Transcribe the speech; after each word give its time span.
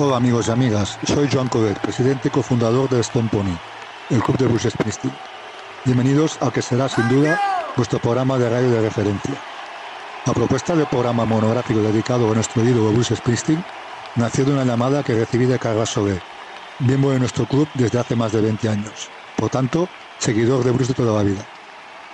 Hola 0.00 0.18
amigos 0.18 0.46
y 0.46 0.52
amigas, 0.52 0.96
soy 1.02 1.28
Joan 1.28 1.48
Covet, 1.48 1.76
presidente 1.80 2.28
y 2.28 2.30
cofundador 2.30 2.88
de 2.88 3.00
Stone 3.00 3.28
Pony, 3.32 3.58
el 4.10 4.22
club 4.22 4.38
de 4.38 4.46
Bruce 4.46 4.70
Springsteen. 4.70 5.12
Bienvenidos 5.84 6.38
al 6.40 6.52
que 6.52 6.62
será 6.62 6.88
sin 6.88 7.08
duda 7.08 7.40
vuestro 7.76 7.98
programa 7.98 8.38
de 8.38 8.48
radio 8.48 8.70
de 8.70 8.82
referencia. 8.82 9.34
La 10.24 10.32
propuesta 10.32 10.76
del 10.76 10.86
programa 10.86 11.24
monográfico 11.24 11.80
dedicado 11.80 12.30
a 12.30 12.34
nuestro 12.36 12.62
ídolo 12.62 12.92
Bruce 12.92 13.16
Springsteen 13.16 13.64
nació 14.14 14.44
de 14.44 14.52
una 14.52 14.64
llamada 14.64 15.02
que 15.02 15.16
recibí 15.16 15.46
de 15.46 15.58
Carlos 15.58 15.90
Soler, 15.90 16.22
miembro 16.78 17.10
de 17.10 17.18
nuestro 17.18 17.46
club 17.46 17.68
desde 17.74 17.98
hace 17.98 18.14
más 18.14 18.30
de 18.30 18.40
20 18.40 18.68
años, 18.68 19.08
por 19.34 19.50
tanto, 19.50 19.88
seguidor 20.20 20.62
de 20.62 20.70
Bruce 20.70 20.92
de 20.92 20.94
toda 20.94 21.20
la 21.20 21.28
vida. 21.28 21.44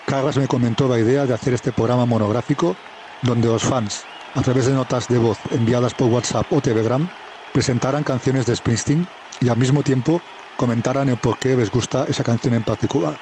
Carlos 0.07 0.39
me 0.39 0.49
comentó 0.49 0.89
la 0.89 0.99
idea 0.99 1.27
de 1.27 1.35
hacer 1.35 1.53
este 1.53 1.71
programa 1.71 2.07
monográfico 2.07 2.77
donde 3.21 3.49
los 3.49 3.63
fans, 3.63 4.05
a 4.35 4.41
través 4.41 4.65
de 4.65 4.73
notas 4.73 5.07
de 5.07 5.19
voz 5.19 5.37
enviadas 5.51 5.93
por 5.93 6.09
WhatsApp 6.09 6.51
o 6.51 6.63
Telegram, 6.63 7.07
presentaran 7.55 8.03
canciones 8.03 8.47
de 8.47 8.57
Springsteen 8.57 9.07
y 9.41 9.49
al 9.49 9.57
mismo 9.57 9.85
tiempo 9.85 10.21
comentaran 10.57 11.09
el 11.09 11.17
por 11.17 11.39
qué 11.39 11.57
les 11.57 11.71
gusta 11.71 12.05
esa 12.09 12.25
canción 12.25 12.53
en 12.55 12.65
particular. 12.65 13.17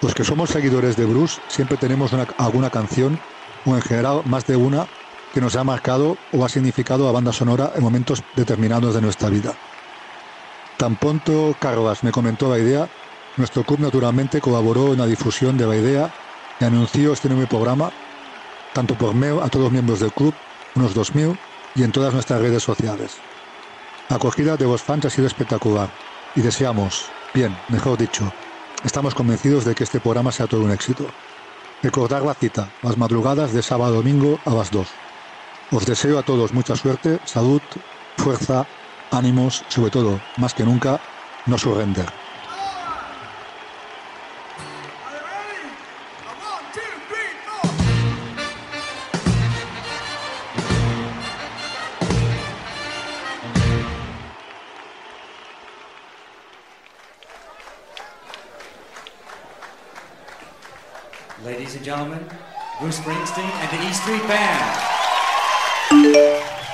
Los 0.00 0.14
que 0.14 0.22
somos 0.22 0.50
seguidores 0.50 0.96
de 0.96 1.04
Bruce 1.04 1.40
siempre 1.48 1.76
tenemos 1.76 2.12
alguna 2.36 2.70
canción, 2.70 3.18
o 3.66 3.74
en 3.74 3.82
general 3.82 4.22
más 4.24 4.46
de 4.46 4.54
una, 4.54 4.86
que 5.34 5.40
nos 5.40 5.56
ha 5.56 5.64
marcado 5.64 6.16
o 6.32 6.44
ha 6.44 6.48
significado 6.48 7.08
a 7.08 7.12
banda 7.12 7.32
sonora 7.32 7.72
en 7.74 7.82
momentos 7.82 8.22
determinados 8.36 8.94
de 8.94 9.00
nuestra 9.00 9.28
vida. 9.28 9.52
Tan 10.76 10.94
pronto 10.94 11.56
Carlos 11.58 12.04
me 12.04 12.12
comentó 12.12 12.48
la 12.48 12.60
idea, 12.60 12.88
nuestro 13.36 13.64
club 13.64 13.80
naturalmente 13.80 14.40
colaboró 14.40 14.92
en 14.92 15.00
la 15.00 15.06
difusión 15.06 15.58
de 15.58 15.66
la 15.66 15.74
idea 15.74 16.14
y 16.60 16.64
anunció 16.64 17.14
este 17.14 17.28
nuevo 17.28 17.48
programa, 17.48 17.90
tanto 18.72 18.94
por 18.94 19.12
mail 19.12 19.40
a 19.42 19.48
todos 19.48 19.64
los 19.64 19.72
miembros 19.72 19.98
del 19.98 20.12
club, 20.12 20.34
unos 20.76 20.94
2.000, 20.94 21.36
y 21.78 21.84
en 21.84 21.92
todas 21.92 22.12
nuestras 22.12 22.40
redes 22.40 22.62
sociales. 22.62 23.18
La 24.08 24.16
acogida 24.16 24.56
de 24.56 24.64
los 24.64 24.82
fans 24.82 25.04
ha 25.04 25.10
sido 25.10 25.28
espectacular 25.28 25.88
y 26.34 26.40
deseamos, 26.40 27.06
bien, 27.32 27.56
mejor 27.68 27.96
dicho, 27.96 28.32
estamos 28.84 29.14
convencidos 29.14 29.64
de 29.64 29.74
que 29.74 29.84
este 29.84 30.00
programa 30.00 30.32
sea 30.32 30.48
todo 30.48 30.62
un 30.62 30.72
éxito. 30.72 31.06
Recordar 31.82 32.22
la 32.22 32.34
cita, 32.34 32.72
las 32.82 32.98
madrugadas 32.98 33.52
de 33.52 33.62
sábado 33.62 33.92
a 33.92 33.96
domingo 33.96 34.40
a 34.44 34.50
las 34.50 34.72
2. 34.72 34.88
Os 35.70 35.86
deseo 35.86 36.18
a 36.18 36.24
todos 36.24 36.52
mucha 36.52 36.74
suerte, 36.74 37.20
salud, 37.24 37.62
fuerza, 38.16 38.66
ánimos, 39.12 39.64
sobre 39.68 39.92
todo, 39.92 40.20
más 40.36 40.54
que 40.54 40.64
nunca, 40.64 41.00
no 41.46 41.56
surrender. 41.58 42.06
Gentlemen, 61.88 62.20
Bruce 62.80 62.98
Springsteen 62.98 63.50
and 63.62 63.70
the 63.70 63.76
E 63.76 63.90
Street 63.92 64.22
Band. 64.28 64.60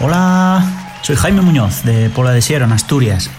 Hola, 0.01 0.65
soy 1.03 1.15
Jaime 1.15 1.41
Muñoz 1.41 1.85
de 1.85 2.11
Pola 2.11 2.33
de 2.33 2.43
Siero, 2.43 2.65
en 2.65 2.73
Asturias. 2.73 3.31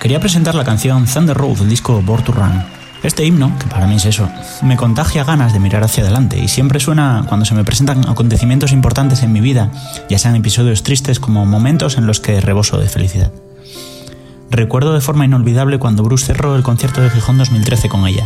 Quería 0.00 0.20
presentar 0.20 0.54
la 0.54 0.64
canción 0.64 1.04
Thunder 1.04 1.36
Road 1.36 1.58
del 1.58 1.68
disco 1.68 2.00
Born 2.00 2.24
to 2.24 2.32
Run. 2.32 2.64
Este 3.02 3.26
himno, 3.26 3.52
que 3.58 3.66
para 3.66 3.86
mí 3.86 3.96
es 3.96 4.06
eso, 4.06 4.26
me 4.62 4.78
contagia 4.78 5.22
ganas 5.22 5.52
de 5.52 5.60
mirar 5.60 5.84
hacia 5.84 6.02
adelante 6.02 6.38
y 6.38 6.48
siempre 6.48 6.80
suena 6.80 7.26
cuando 7.28 7.44
se 7.44 7.54
me 7.54 7.62
presentan 7.62 8.08
acontecimientos 8.08 8.72
importantes 8.72 9.22
en 9.22 9.32
mi 9.32 9.42
vida, 9.42 9.70
ya 10.08 10.18
sean 10.18 10.34
episodios 10.34 10.82
tristes 10.82 11.20
como 11.20 11.44
momentos 11.44 11.98
en 11.98 12.06
los 12.06 12.20
que 12.20 12.40
reboso 12.40 12.78
de 12.78 12.88
felicidad. 12.88 13.32
Recuerdo 14.50 14.94
de 14.94 15.02
forma 15.02 15.26
inolvidable 15.26 15.78
cuando 15.78 16.02
Bruce 16.04 16.24
cerró 16.24 16.56
el 16.56 16.62
concierto 16.62 17.02
de 17.02 17.10
Gijón 17.10 17.36
2013 17.36 17.90
con 17.90 18.06
ella. 18.06 18.24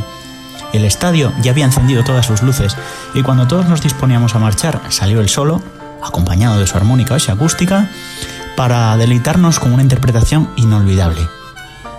El 0.72 0.84
estadio 0.84 1.32
ya 1.42 1.50
había 1.50 1.64
encendido 1.64 2.02
todas 2.04 2.26
sus 2.26 2.42
luces 2.42 2.76
y 3.14 3.22
cuando 3.22 3.46
todos 3.46 3.68
nos 3.68 3.82
disponíamos 3.82 4.34
a 4.34 4.38
marchar 4.38 4.80
salió 4.88 5.20
el 5.20 5.28
solo, 5.28 5.62
acompañado 6.02 6.58
de 6.58 6.66
su 6.66 6.76
armónica 6.76 7.16
y 7.18 7.30
acústica, 7.30 7.90
para 8.56 8.96
deleitarnos 8.96 9.58
con 9.58 9.72
una 9.72 9.82
interpretación 9.82 10.50
inolvidable. 10.56 11.28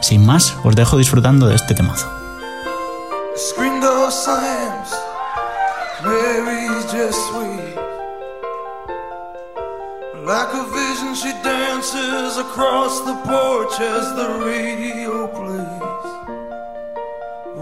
Sin 0.01 0.25
más, 0.25 0.55
os 0.63 0.75
dejo 0.75 0.97
disfrutando 0.97 1.47
de 1.47 1.55
este 1.55 1.73
temazo. 1.73 2.11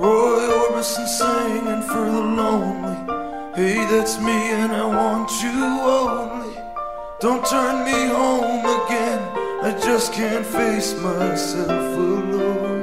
Roy 0.01 0.49
Orbison 0.61 1.05
singing 1.05 1.83
for 1.83 2.05
the 2.15 2.23
lonely. 2.39 2.97
Hey, 3.53 3.85
that's 3.85 4.19
me, 4.19 4.33
and 4.59 4.71
I 4.71 4.87
want 4.87 5.29
you 5.43 5.51
only. 5.51 6.55
Don't 7.19 7.45
turn 7.45 7.85
me 7.85 8.07
home 8.07 8.65
again. 8.79 9.21
I 9.61 9.79
just 9.79 10.11
can't 10.11 10.43
face 10.43 10.95
myself 10.95 11.69
alone. 11.69 12.81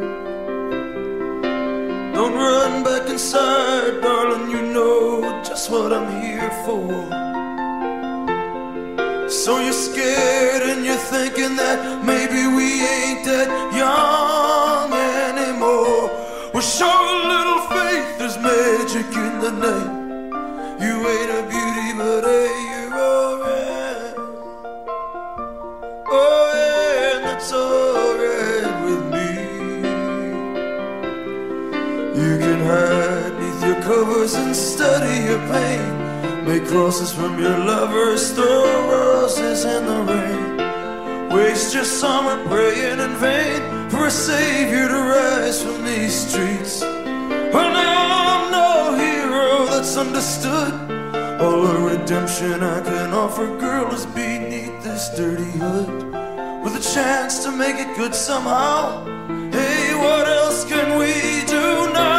Don't 2.12 2.34
run 2.34 2.84
back 2.84 3.10
inside, 3.10 4.00
darling. 4.00 4.48
You 4.52 4.62
know 4.72 5.42
just 5.42 5.72
what 5.72 5.92
I'm 5.92 6.08
here 6.22 6.52
for. 6.64 6.88
So 9.28 9.58
you're 9.58 9.72
scared 9.72 10.62
and 10.70 10.86
you're 10.86 11.04
thinking 11.14 11.56
that 11.56 12.04
maybe 12.04 12.46
we 12.56 12.68
ain't 12.86 13.24
that 13.24 13.48
young. 13.74 15.07
Well, 16.58 16.66
show 16.66 16.86
a 16.86 17.18
little 17.34 17.60
faith, 17.68 18.18
there's 18.18 18.36
magic 18.38 19.06
in 19.16 19.38
the 19.38 19.52
name. 19.64 19.92
You 20.82 20.94
ain't 21.06 21.30
a 21.30 21.42
beauty, 21.46 21.92
but 21.96 22.24
hey, 22.24 22.50
you're 22.70 22.94
alright. 22.98 24.14
Oh, 26.10 26.50
yeah, 26.58 27.14
and 27.14 27.24
that's 27.26 27.52
alright 27.52 28.74
with 28.86 29.04
me. 29.14 29.30
You 32.20 32.38
can 32.42 32.58
hide 32.66 33.34
neath 33.38 33.62
your 33.64 33.80
covers 33.80 34.34
and 34.34 34.56
study 34.56 35.30
your 35.30 35.38
pain. 35.54 36.44
Make 36.44 36.66
crosses 36.66 37.12
from 37.12 37.40
your 37.40 37.56
lovers, 37.56 38.32
throw 38.32 38.64
roses 38.90 39.64
in 39.64 39.86
the 39.86 40.00
rain. 40.12 41.28
Waste 41.30 41.72
your 41.72 41.84
summer 41.84 42.36
praying 42.48 42.98
in 42.98 43.14
vain 43.18 43.77
for 43.90 44.06
a 44.06 44.10
savior 44.10 44.88
to 44.88 44.94
rise 44.94 45.62
from 45.62 45.84
these 45.84 46.14
streets. 46.14 46.82
Well, 46.82 47.72
now 47.72 48.02
I'm 48.26 48.52
no 48.52 48.94
hero 48.96 49.66
that's 49.66 49.96
understood. 49.96 50.72
All 51.40 51.62
the 51.62 51.78
redemption 51.78 52.62
I 52.62 52.80
can 52.80 53.12
offer, 53.12 53.46
girl, 53.58 53.92
is 53.94 54.06
beneath 54.06 54.82
this 54.82 55.08
dirty 55.16 55.50
hood. 55.58 55.88
With 56.62 56.76
a 56.76 56.94
chance 56.94 57.42
to 57.44 57.50
make 57.50 57.76
it 57.76 57.96
good 57.96 58.14
somehow. 58.14 59.04
Hey, 59.50 59.94
what 59.94 60.26
else 60.28 60.64
can 60.64 60.98
we 60.98 61.46
do 61.46 61.92
now? 61.92 62.17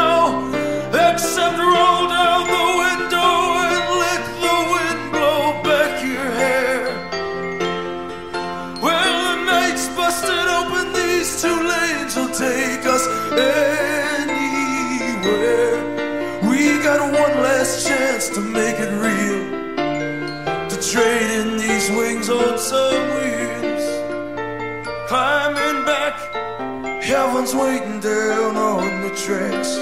Heaven's 27.50 27.56
waiting 27.56 28.00
down 28.00 28.56
on 28.56 29.02
the 29.02 29.10
tracks. 29.16 29.78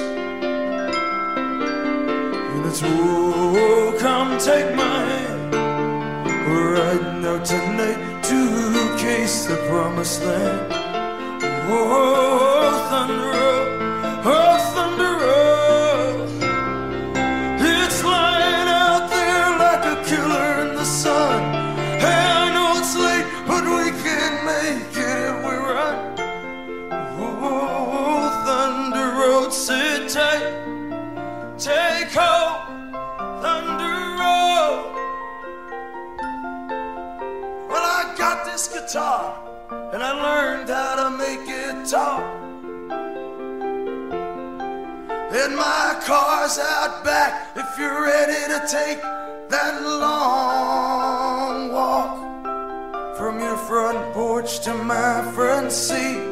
And 2.56 2.66
it's 2.66 2.82
whoa, 2.82 3.98
come 4.00 4.38
take 4.40 4.76
my 4.76 5.04
hand. 5.04 5.54
We're 6.48 6.74
riding 6.74 7.26
out 7.26 7.46
tonight 7.46 8.24
to 8.24 8.98
case 8.98 9.46
the 9.46 9.58
promised 9.70 10.24
land. 10.24 10.74
Oh, 11.70 12.88
thunder 12.90 13.47
guitar 38.88 39.38
and 39.92 40.02
I 40.02 40.12
learned 40.14 40.70
how 40.70 40.96
to 41.04 41.10
make 41.18 41.42
it 41.44 41.90
talk. 41.90 42.24
And 45.30 45.56
my 45.58 46.02
car's 46.06 46.58
out 46.58 47.04
back 47.04 47.52
if 47.58 47.78
you're 47.78 48.04
ready 48.04 48.48
to 48.54 48.60
take 48.72 49.02
that 49.50 49.82
long 49.84 51.70
walk 51.74 53.18
from 53.18 53.40
your 53.40 53.58
front 53.58 54.14
porch 54.14 54.62
to 54.62 54.74
my 54.74 55.22
front 55.36 55.70
seat. 55.74 56.24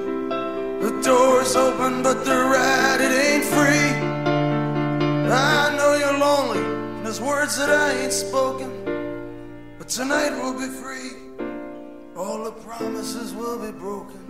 The 0.79 1.01
door's 1.03 1.57
open, 1.57 2.03
but 2.03 2.23
the 2.23 2.35
ride 2.35 3.01
it 3.01 3.11
ain't 3.11 3.43
free. 3.43 3.91
I 5.29 5.75
know 5.75 5.95
you're 5.97 6.17
lonely, 6.17 6.63
and 6.63 7.05
there's 7.05 7.19
words 7.19 7.57
that 7.57 7.69
I 7.69 7.91
ain't 8.03 8.13
spoken, 8.13 8.71
but 9.77 9.89
tonight 9.89 10.31
we'll 10.41 10.57
be 10.57 10.67
free. 10.67 11.24
All 12.17 12.45
the 12.45 12.51
promises 12.51 13.33
will 13.33 13.59
be 13.59 13.77
broken. 13.77 14.23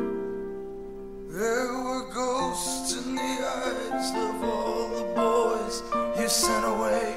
There 1.30 1.72
were 1.84 2.10
ghosts 2.12 2.98
in 2.98 3.14
the 3.14 3.22
eyes 3.22 4.10
of 4.10 4.44
all 4.44 4.90
the 4.90 5.04
boys 5.14 5.84
you 6.20 6.28
sent 6.28 6.66
away. 6.66 7.16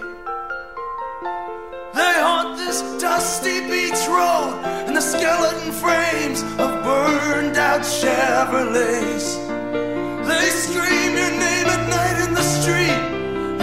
They 1.94 2.14
haunt 2.20 2.58
this 2.58 2.82
dusty 3.00 3.62
beach 3.62 4.06
road 4.08 4.60
and 4.86 4.94
the 4.94 5.00
skeleton 5.00 5.72
frames 5.72 6.42
of 6.60 6.70
burned 6.84 7.56
out 7.56 7.80
Chevrolets. 7.80 9.38
They 10.28 10.50
scream 10.50 11.16
your 11.16 11.30
name 11.30 11.66
at 11.66 11.88
night 11.88 12.28
in 12.28 12.34
the 12.34 12.42
street. 12.42 13.00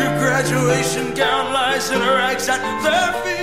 Your 0.02 0.18
graduation 0.18 1.14
gown 1.14 1.54
lies 1.54 1.92
in 1.92 2.00
rags 2.00 2.50
at 2.50 2.62
their 2.82 3.14
feet. 3.22 3.35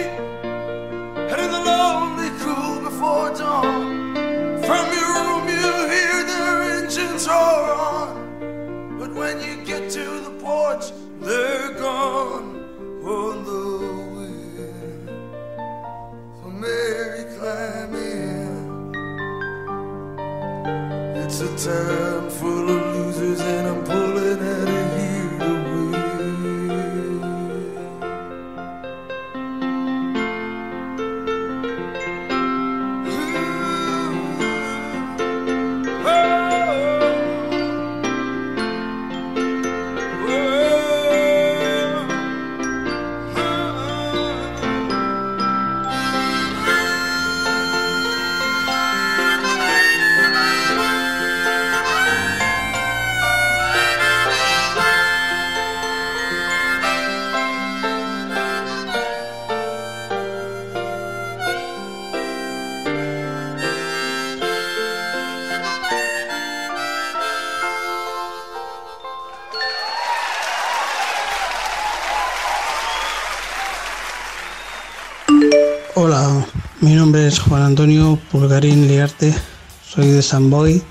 Antonio 77.72 78.19
Pulgarín 78.30 78.86
Liarte, 78.86 79.34
soy 79.82 80.08
de 80.08 80.20
San 80.20 80.50
Boy, 80.50 80.82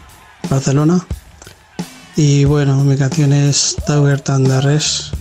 Barcelona. 0.49 1.05
Y 2.15 2.45
bueno, 2.45 2.75
mi 2.83 2.97
canción 2.97 3.33
es 3.33 3.77
Tower 3.85 4.19
Tandarres, 4.19 5.11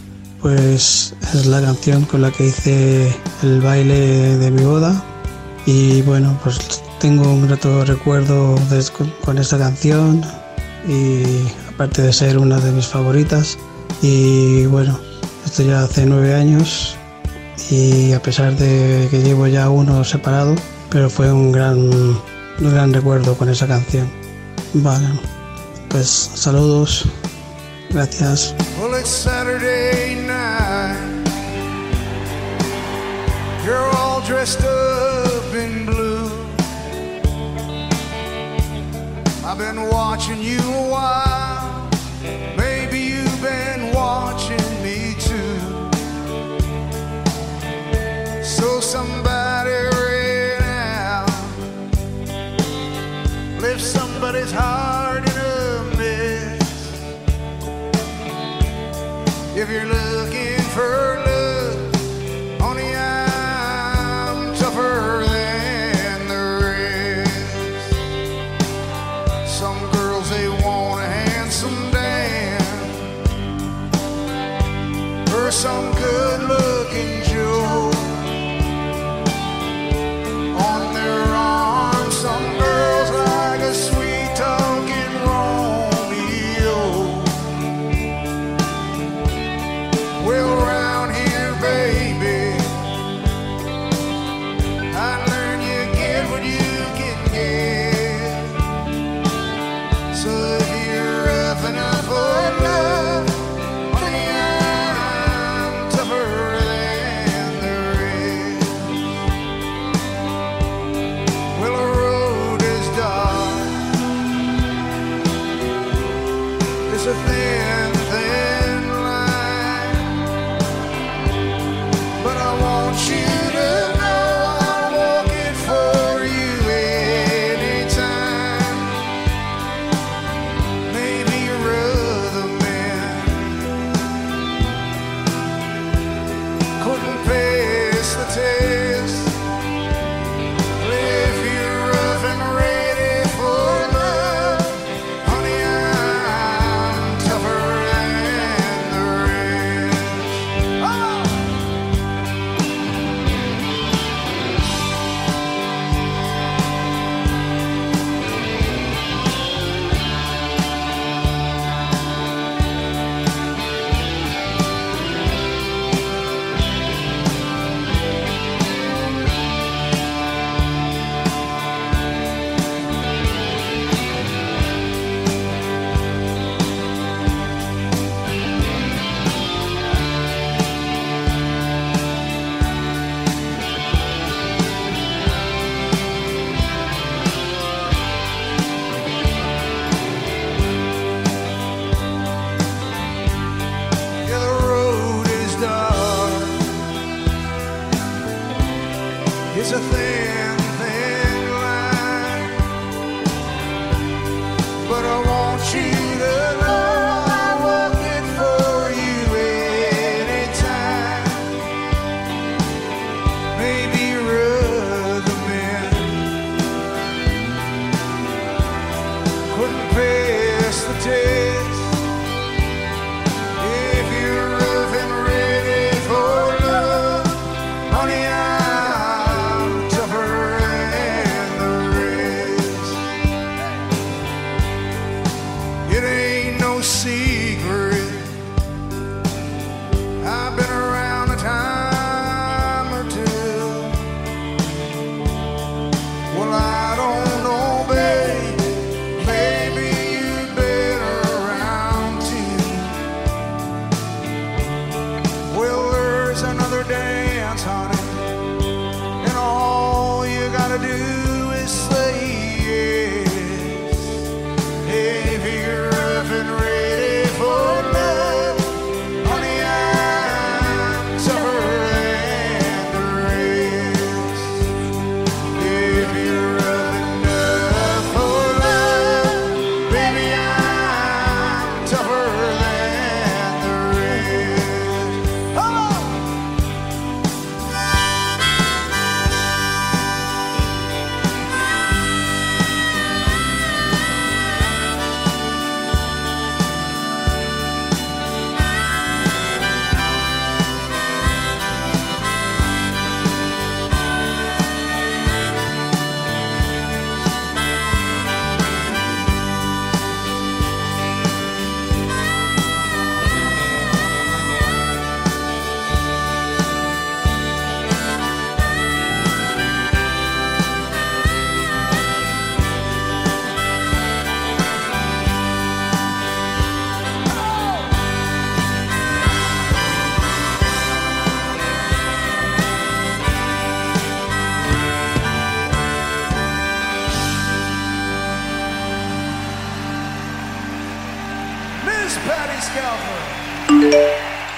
pues 0.40 1.14
es 1.34 1.44
la 1.44 1.60
canción 1.60 2.06
con 2.06 2.22
la 2.22 2.30
que 2.30 2.46
hice 2.46 3.14
el 3.42 3.60
baile 3.60 4.38
de 4.38 4.50
mi 4.50 4.62
boda. 4.62 5.04
Y 5.66 6.00
bueno, 6.00 6.34
pues 6.42 6.82
tengo 6.98 7.30
un 7.30 7.46
grato 7.46 7.84
recuerdo 7.84 8.58
con 9.22 9.36
esta 9.36 9.58
canción 9.58 10.22
y 10.88 11.24
aparte 11.68 12.00
de 12.00 12.14
ser 12.14 12.38
una 12.38 12.58
de 12.58 12.72
mis 12.72 12.86
favoritas. 12.86 13.58
Y 14.00 14.64
bueno, 14.64 14.98
esto 15.44 15.62
ya 15.62 15.82
hace 15.82 16.06
nueve 16.06 16.34
años 16.34 16.96
y 17.70 18.14
a 18.14 18.22
pesar 18.22 18.56
de 18.56 19.08
que 19.10 19.20
llevo 19.20 19.46
ya 19.46 19.68
uno 19.68 20.02
separado, 20.04 20.56
pero 20.90 21.08
fue 21.08 21.32
un 21.32 21.52
gran, 21.52 21.78
un 21.78 22.22
gran 22.58 22.92
recuerdo 22.92 23.36
con 23.36 23.48
esa 23.48 23.66
canción. 23.66 24.10
Vale, 24.74 25.08
pues 25.88 26.30
saludos, 26.34 27.04
gracias. 27.90 28.54
Well, 28.80 28.94
it's 28.98 29.08
Saturday 29.08 30.16
night. 30.26 31.20
You're 33.64 33.90
all 33.96 34.20
dressed 34.22 34.64
up 34.64 35.54
in 35.54 35.86
blue. 35.86 36.30
I've 39.44 39.58
been 39.58 39.88
watching 39.90 40.42
you 40.42 40.58
a 40.58 40.88
while. 40.90 41.88
Maybe 42.56 42.98
you've 42.98 43.42
been 43.42 43.92
watching 43.92 44.82
me 44.82 45.14
too. 45.18 45.58
So 48.42 48.80
somebody 48.80 49.29
somebody's 54.50 54.89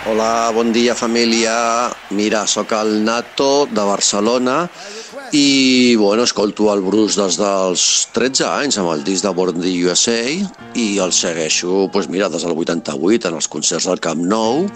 Hola, 0.02 0.50
bon 0.50 0.72
dia 0.74 0.96
família. 0.98 1.86
Mira, 2.10 2.40
sóc 2.50 2.72
el 2.74 3.04
Nato 3.06 3.68
de 3.70 3.84
Barcelona 3.86 4.64
i 5.30 5.94
bueno, 5.94 6.24
escolto 6.26 6.72
el 6.72 6.82
Bruce 6.82 7.20
des 7.20 7.38
dels 7.38 7.84
13 8.10 8.48
anys 8.48 8.80
amb 8.82 8.90
el 8.90 9.04
disc 9.06 9.22
de 9.22 9.30
Born 9.30 9.62
the 9.62 9.70
USA 9.86 10.18
i 10.74 10.86
el 10.98 11.14
segueixo 11.14 11.86
pues 11.94 12.10
mira, 12.10 12.26
des 12.28 12.42
del 12.42 12.58
88 12.58 13.30
en 13.30 13.38
els 13.38 13.46
concerts 13.46 13.86
del 13.86 14.02
Camp 14.02 14.26
Nou 14.26 14.66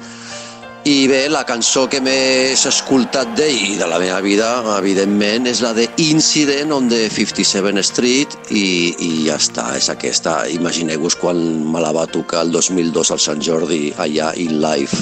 i 0.87 1.09
bé, 1.11 1.25
la 1.27 1.41
cançó 1.43 1.89
que 1.91 1.99
més 1.99 2.61
he 2.63 2.71
escoltat 2.71 3.33
d'ell 3.35 3.73
i 3.73 3.79
de 3.81 3.89
la 3.91 3.97
meva 3.99 4.21
vida, 4.23 4.47
evidentment, 4.77 5.49
és 5.51 5.59
la 5.65 5.73
de 5.75 5.89
Incident 6.05 6.71
on 6.77 6.87
the 6.87 7.09
57 7.11 7.83
Street 7.89 8.37
i, 8.55 8.95
i 9.03 9.09
ja 9.25 9.35
està, 9.35 9.65
és 9.75 9.89
aquesta. 9.91 10.37
Imagineu-vos 10.55 11.17
quan 11.19 11.41
me 11.73 11.83
la 11.83 11.91
va 11.97 12.05
tocar 12.07 12.45
el 12.47 12.53
2002 12.55 13.11
al 13.17 13.23
Sant 13.25 13.43
Jordi 13.43 13.91
allà 13.99 14.29
in 14.39 14.61
live. 14.63 15.01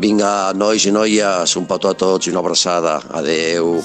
Vinga, 0.00 0.54
nois 0.56 0.86
i 0.88 0.94
noies, 0.96 1.56
un 1.60 1.68
petó 1.68 1.92
a 1.92 1.98
tots 2.06 2.24
i 2.24 2.32
una 2.32 2.40
abraçada. 2.40 2.96
Adeu. 3.20 3.82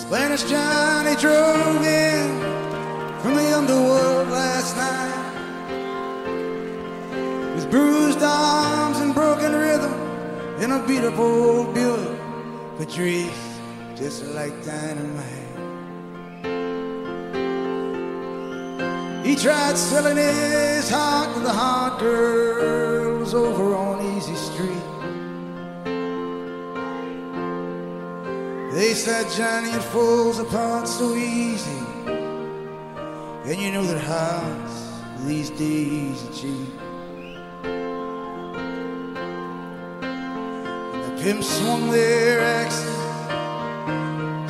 Johnny 0.48 1.18
drove 1.20 1.84
in 1.84 2.40
from 3.22 3.36
the 3.36 3.50
underworld 3.58 4.32
last 4.32 4.78
night 4.78 5.12
with 7.56 7.70
bruised 7.70 8.24
arms 8.24 9.00
and 9.00 9.14
broken 9.14 9.52
rhythm 9.52 10.03
in 10.64 10.72
a 10.72 10.88
beautiful 10.88 11.66
Buick. 11.74 12.20
Patrice, 12.78 13.60
just 13.98 14.24
like 14.28 14.54
dynamite. 14.64 15.50
He 19.26 19.36
tried 19.36 19.78
selling 19.78 20.16
his 20.16 20.90
heart 20.90 21.34
to 21.34 21.40
the 21.42 21.52
hot 21.52 22.00
girls 22.00 23.34
over 23.34 23.76
on 23.76 24.16
Easy 24.16 24.36
Street. 24.36 24.88
They 28.74 28.94
said 28.94 29.30
Johnny 29.38 29.70
it 29.70 29.84
falls 29.84 30.40
apart 30.40 30.88
so 30.88 31.14
easy. 31.14 31.84
And 33.50 33.58
you 33.62 33.72
know 33.74 33.84
that 33.84 34.02
hearts 34.02 34.76
these 35.26 35.50
days 35.50 36.24
are 36.24 36.34
cheap. 36.34 36.83
Swung 41.24 41.90
their 41.90 42.42
axes. 42.42 42.84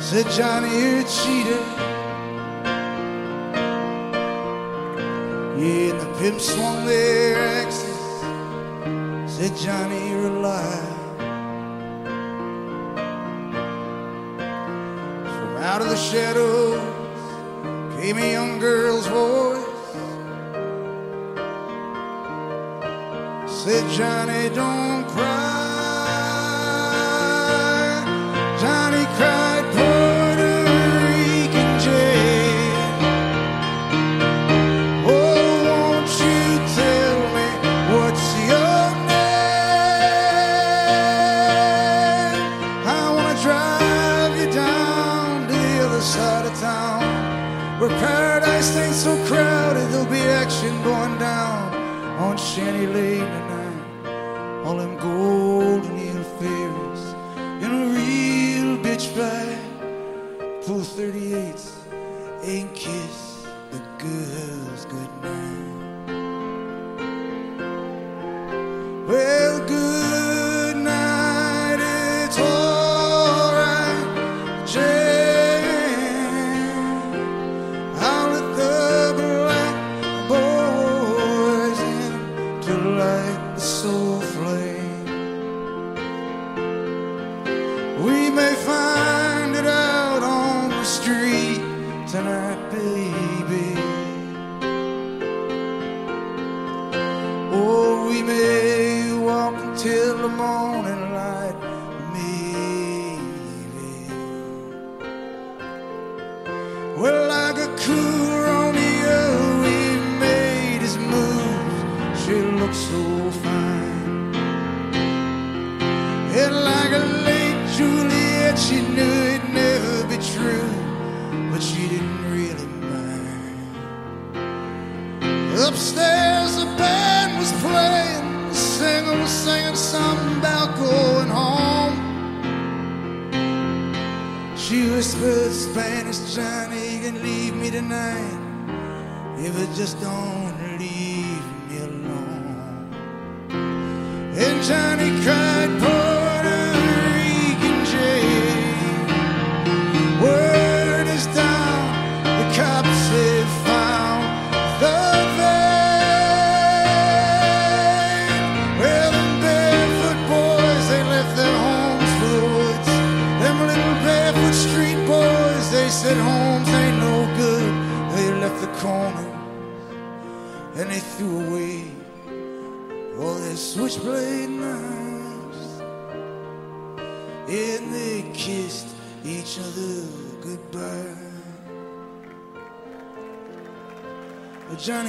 Said 0.04 0.28
Johnny, 0.32 0.68
you're 0.76 0.98
a 0.98 1.04
cheater. 1.04 1.62
Yeah, 5.56 5.92
and 5.92 6.00
the 6.00 6.06
pimp 6.18 6.40
swung 6.40 6.84
their 6.84 7.38
axes. 7.62 7.96
Said 9.32 9.56
Johnny, 9.56 10.10
you're 10.10 10.26
a 10.26 10.40
liar. 10.40 10.90
From 15.24 15.56
out 15.58 15.80
of 15.80 15.88
the 15.90 15.96
shadows 15.96 16.80
came 17.96 18.18
a 18.18 18.32
young 18.32 18.58
girl's 18.58 19.06
voice. 19.06 19.62
Said, 23.62 23.88
Johnny, 23.92 24.48
don't 24.52 25.06
cry. 25.06 25.83
Johnny 28.64 29.04
cried, 29.16 29.43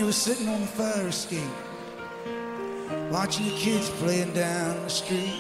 Johnny 0.06 0.14
was 0.14 0.22
sitting 0.22 0.48
on 0.48 0.62
the 0.62 0.68
fire 0.68 1.08
escape, 1.08 1.42
watching 3.10 3.48
the 3.48 3.58
kids 3.58 3.90
playing 3.90 4.34
down 4.34 4.84
the 4.84 4.88
street. 4.88 5.34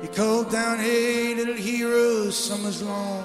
You 0.00 0.08
called 0.14 0.52
down, 0.52 0.78
hey, 0.78 1.34
little 1.34 1.54
heroes, 1.54 2.36
summer's 2.36 2.84
long. 2.84 3.24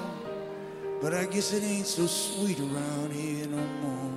But 1.00 1.14
I 1.14 1.26
guess 1.26 1.52
it 1.52 1.62
ain't 1.62 1.86
so 1.86 2.08
sweet 2.08 2.58
around 2.58 3.12
here 3.12 3.46
no 3.46 3.64
more. 3.82 4.12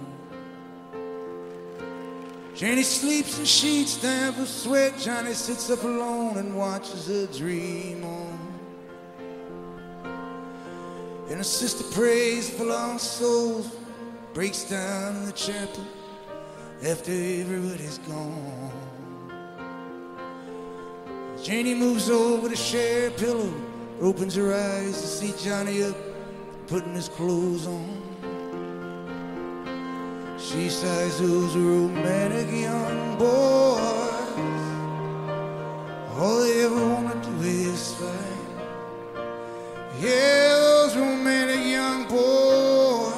Janie 2.56 2.82
sleeps 2.82 3.38
in 3.38 3.46
sheets 3.46 4.02
damp 4.02 4.40
with 4.40 4.50
sweat. 4.50 4.98
Johnny 4.98 5.34
sits 5.34 5.70
up 5.70 5.84
alone 5.84 6.38
and 6.38 6.58
watches 6.58 7.06
her 7.10 7.28
dream 7.28 8.04
on. 8.04 8.37
And 11.30 11.42
a 11.42 11.44
sister 11.44 11.84
prays 11.94 12.50
for 12.50 12.63
lost 12.63 13.18
souls, 13.18 13.76
breaks 14.34 14.63
down 14.63 15.18
in 15.18 15.26
the 15.26 15.34
chapel 15.34 15.84
after 16.86 17.12
everybody's 17.12 17.98
gone. 18.00 18.72
Janie 21.44 21.76
moves 21.76 22.10
over 22.10 22.48
to 22.48 22.56
share 22.56 23.10
a 23.10 23.12
pillow, 23.12 23.54
opens 24.00 24.36
her 24.36 24.54
eyes 24.54 25.02
to 25.02 25.08
see 25.08 25.34
Johnny 25.44 25.84
up, 25.84 25.96
putting 26.68 26.94
his 26.94 27.10
clothes 27.10 27.68
on. 27.68 28.08
She 30.40 30.70
sighs 30.70 31.20
those 31.20 31.56
romantic 31.56 32.50
young 32.52 33.18
boys. 33.18 33.78
All 36.18 36.40
they 36.42 36.63
ever 36.63 36.88
wanna 36.90 37.22
do 37.22 37.42
is 37.42 37.94
fight. 37.96 38.27
Yeah, 40.00 40.50
those 40.60 40.96
romantic 40.96 41.66
young 41.66 42.08
boys. 42.08 43.16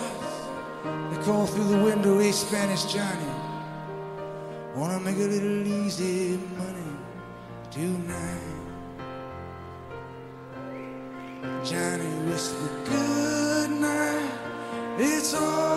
They 1.12 1.24
call 1.26 1.46
through 1.46 1.66
the 1.66 1.84
window, 1.84 2.20
hey, 2.20 2.32
Spanish 2.32 2.86
Johnny. 2.86 3.26
Wanna 4.76 5.00
make 5.02 5.18
a 5.18 5.28
little 5.28 5.68
easy 5.68 6.40
money 6.58 6.96
tonight. 7.70 8.60
Johnny 11.66 12.30
whispered, 12.30 12.86
Good 12.86 13.72
night, 13.72 14.32
it's 14.98 15.34
alright, 15.34 15.69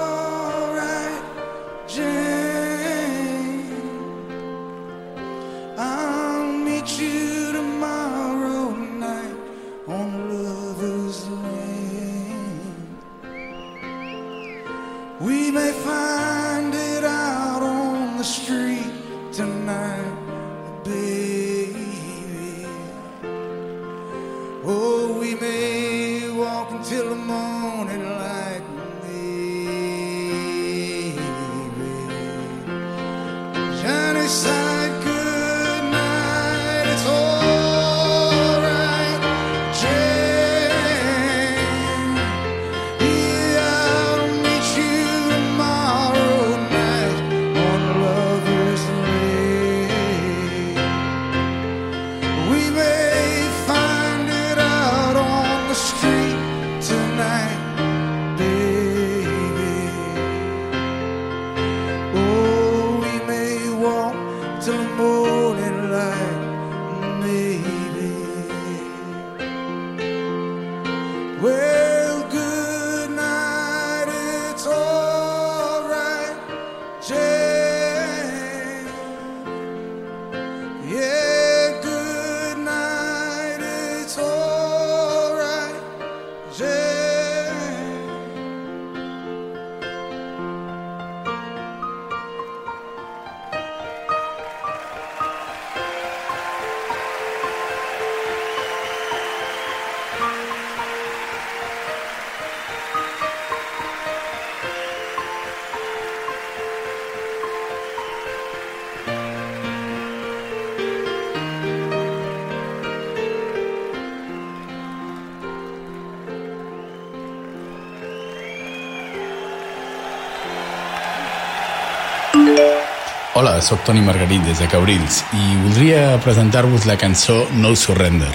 Hola, 123.43 123.57
sóc 123.59 123.81
Toni 123.83 123.99
Margarit 124.07 124.45
des 124.47 124.61
de 124.63 124.69
Cabrils 124.71 125.17
i 125.35 125.57
voldria 125.65 126.13
presentar-vos 126.23 126.85
la 126.87 126.95
cançó 126.95 127.41
No 127.59 127.73
Surrender. 127.75 128.31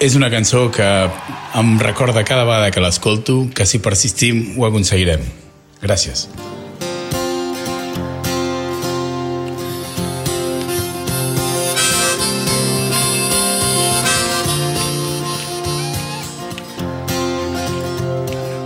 És 0.00 0.16
una 0.16 0.30
cançó 0.32 0.70
que 0.72 0.86
em 1.60 1.74
recorda 1.82 2.24
cada 2.24 2.46
vegada 2.48 2.70
que 2.72 2.80
l'escolto 2.80 3.42
que 3.52 3.66
si 3.68 3.76
persistim 3.84 4.54
ho 4.56 4.64
aconseguirem. 4.64 5.20
Gràcies. 5.84 6.30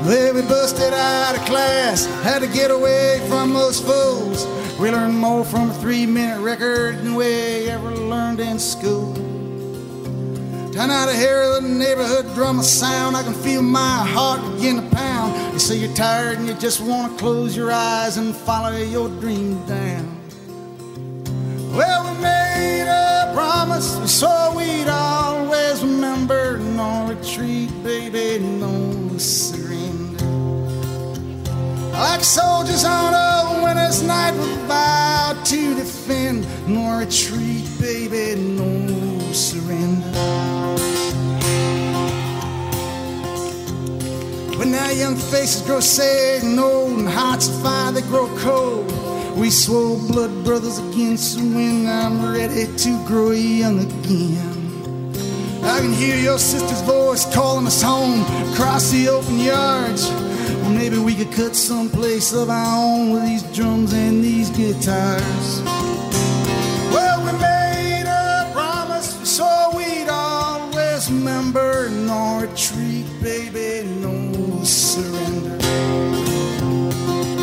We 0.07 0.47
busted 0.47 0.95
out 0.95 1.35
of 1.35 1.45
class, 1.45 2.07
had 2.23 2.39
to 2.39 2.47
get 2.47 2.71
away 2.71 3.00
from 5.51 5.69
a 5.69 5.75
three 5.75 6.07
minute 6.07 6.41
record 6.41 6.99
than 6.99 7.17
we 7.17 7.69
ever 7.69 7.91
learned 7.91 8.39
in 8.39 8.57
school. 8.57 9.13
Turn 10.73 10.91
out 10.91 11.09
to 11.09 11.17
hear 11.17 11.61
the 11.61 11.61
neighborhood 11.61 12.33
drummer 12.35 12.63
sound, 12.63 13.17
I 13.17 13.25
can 13.25 13.35
feel 13.35 13.61
my 13.61 14.07
heart 14.07 14.41
begin 14.55 14.77
to 14.77 14.97
pound. 14.97 15.53
You 15.53 15.59
say 15.59 15.77
you're 15.77 15.95
tired 15.97 16.39
and 16.39 16.47
you 16.47 16.55
just 16.55 16.81
want 16.81 17.13
to 17.13 17.19
close 17.19 17.57
your 17.57 17.73
eyes 17.73 18.17
and 18.17 18.35
follow 18.35 18.77
your 18.77 19.09
dream 19.21 19.67
down. 19.67 20.21
Well, 21.75 22.15
we 22.15 22.23
made 22.23 22.87
a 22.87 23.33
promise, 23.35 23.97
we 23.97 24.07
swore 24.07 24.55
we'd 24.55 24.89
always 24.89 25.83
remember. 25.83 26.59
No 26.59 27.09
retreat, 27.09 27.71
baby, 27.83 28.39
no 28.39 29.19
surrender. 29.19 30.25
Like 31.93 32.23
soldiers 32.23 32.85
on 32.85 33.15
a 33.15 33.40
winter's 33.75 34.03
night, 34.03 34.35
vowed 34.67 35.45
to 35.47 35.75
defend. 35.75 36.47
No 36.69 36.99
retreat, 36.99 37.67
baby, 37.81 38.41
no 38.41 39.33
surrender. 39.33 40.07
When 44.59 44.75
our 44.75 44.93
young 44.93 45.17
faces 45.17 45.63
grow 45.63 45.81
sad 45.81 46.43
and 46.43 46.59
old 46.59 46.99
and 46.99 47.09
hearts 47.09 47.49
of 47.49 47.63
fire 47.63 47.93
they 47.93 48.03
grow 48.03 48.29
cold, 48.39 48.87
we 49.37 49.51
swore 49.51 49.99
blood 49.99 50.45
brothers 50.45 50.79
against 50.79 51.39
the 51.39 51.45
wind. 51.45 51.89
I'm 51.89 52.35
ready 52.35 52.67
to 52.77 53.07
grow 53.07 53.31
young 53.31 53.79
again. 53.81 54.49
I 55.63 55.79
can 55.81 55.93
hear 55.93 56.17
your 56.17 56.39
sister's 56.39 56.83
voice 56.83 57.33
calling 57.33 57.67
us 57.67 57.83
home 57.83 58.23
across 58.53 58.91
the 58.91 59.09
open 59.09 59.39
yards. 59.39 60.30
Well, 60.63 60.71
maybe 60.71 60.99
we 60.99 61.15
could 61.15 61.33
cut 61.33 61.55
someplace 61.55 62.33
of 62.33 62.51
our 62.51 62.77
own 62.77 63.13
with 63.13 63.25
these 63.25 63.43
drums 63.55 63.93
and 63.93 64.23
these 64.23 64.51
guitars. 64.51 65.63
Well, 66.93 67.19
we 67.25 67.33
made 67.39 68.07
a 68.07 68.51
promise, 68.53 69.11
swore 69.37 69.71
we'd 69.77 70.09
always 70.09 71.11
remember. 71.11 71.89
No 71.91 72.41
retreat, 72.41 73.07
baby, 73.23 73.89
no 74.01 74.65
surrender. 74.65 75.57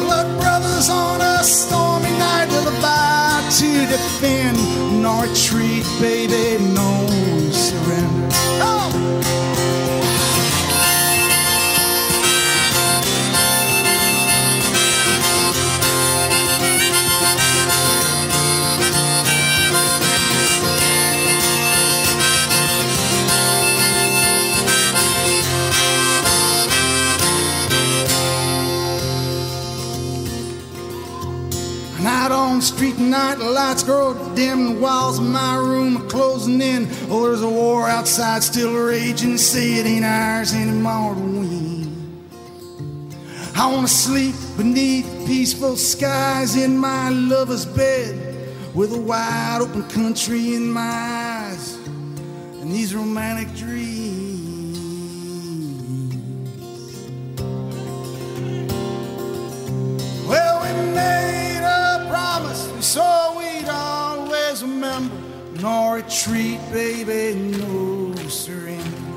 Blood 0.04 0.40
brothers 0.42 0.90
on 0.90 1.22
a 1.22 1.44
stormy 1.44 2.12
night 2.20 2.48
with 2.48 2.68
a 2.68 2.78
vow 2.82 3.50
to 3.60 3.88
defend. 3.88 4.58
No 5.02 5.22
retreat, 5.22 5.86
baby, 6.00 6.64
the 33.12 33.50
lights 33.52 33.84
grow 33.84 34.14
dim, 34.36 34.76
the 34.76 34.80
walls 34.80 35.20
of 35.20 35.26
my 35.26 35.58
room 35.58 35.98
are 35.98 36.08
closing 36.08 36.62
in. 36.62 36.88
Oh, 37.10 37.28
there's 37.28 37.42
a 37.42 37.50
war 37.50 37.88
outside 37.88 38.44
still 38.44 38.74
raging, 38.74 39.38
say 39.38 39.76
it 39.80 39.86
ain't 39.86 40.06
ours 40.06 40.54
anymore 40.54 41.16
to 41.16 41.22
win. 41.22 42.28
I 43.56 43.72
wanna 43.72 43.88
sleep 43.88 44.36
beneath 44.56 45.06
peaceful 45.26 45.78
skies 45.78 46.56
in 46.56 46.78
my 46.78 47.10
lover's 47.10 47.66
bed 47.66 48.16
with 48.74 48.94
a 48.94 49.00
wide 49.00 49.60
open 49.62 49.84
country 49.90 50.56
in 50.56 50.70
my 50.70 50.82
eyes 50.82 51.76
and 52.62 52.72
these 52.72 52.94
romantic 52.94 53.54
dreams. 53.56 54.78
Well, 60.28 60.62
we 60.62 60.94
made 60.94 61.27
swore 62.82 63.38
we'd 63.38 63.68
always 63.70 64.62
remember. 64.62 65.16
No 65.62 65.94
retreat, 65.94 66.60
baby, 66.72 67.40
no 67.40 68.14
surrender. 68.30 69.08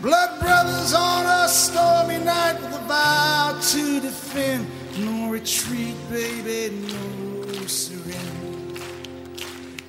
Blood 0.00 0.40
brothers 0.40 0.94
on 0.94 1.26
a 1.26 1.48
stormy 1.48 2.18
night 2.18 2.60
with 2.60 2.74
a 2.74 2.84
vow 2.86 3.58
to 3.60 4.00
defend. 4.00 4.66
No 4.98 5.30
retreat, 5.30 5.96
baby, 6.10 6.74
no 6.76 7.66
surrender. 7.66 8.82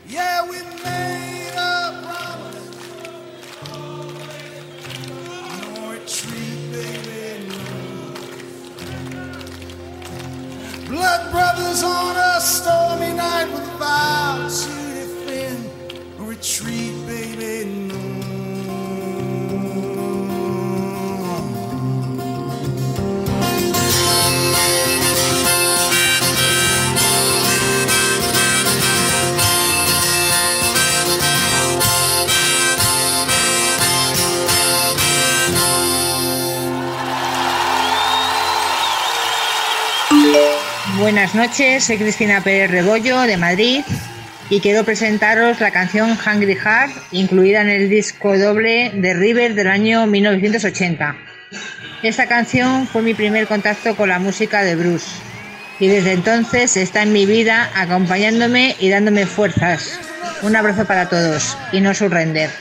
Yeah, 0.08 0.44
we 0.50 0.62
made 0.84 1.54
a 1.56 2.02
promise. 2.04 2.29
Blood 10.90 11.30
brothers 11.30 11.84
on 11.84 12.16
a 12.16 12.42
stormy 12.42 13.14
night 13.14 13.46
with 13.54 13.62
a 13.62 13.78
vow 13.78 14.48
to 14.50 14.70
defend. 14.96 15.70
Retreat, 16.18 16.89
Buenas 41.12 41.34
noches, 41.34 41.86
soy 41.86 41.98
Cristina 41.98 42.40
Pérez 42.42 42.70
Rebollo 42.70 43.22
de 43.22 43.36
Madrid 43.36 43.82
y 44.52 44.60
quiero 44.60 44.84
presentaros 44.84 45.60
la 45.60 45.72
canción 45.72 46.12
Hungry 46.12 46.54
Heart, 46.54 46.92
incluida 47.12 47.62
en 47.62 47.70
el 47.70 47.90
disco 47.90 48.38
doble 48.38 48.92
de 48.94 49.16
River 49.16 49.56
del 49.56 49.70
año 49.70 50.06
1980. 50.06 51.16
Esta 52.04 52.28
canción 52.28 52.86
fue 52.86 53.02
mi 53.02 53.16
primer 53.16 53.48
contacto 53.48 53.96
con 53.96 54.10
la 54.10 54.20
música 54.20 54.62
de 54.62 54.76
Bruce 54.76 55.08
y 55.80 55.88
desde 55.88 56.12
entonces 56.12 56.78
está 56.78 57.02
en 57.02 57.12
mi 57.12 57.26
vida 57.26 57.72
acompañándome 57.74 58.76
y 58.80 58.90
dándome 58.90 59.26
fuerzas. 59.26 60.00
Un 60.44 60.56
abrazo 60.56 60.86
para 60.86 61.10
todos 61.10 61.58
y 61.72 61.82
no 61.82 61.96
surrender. 61.96 62.52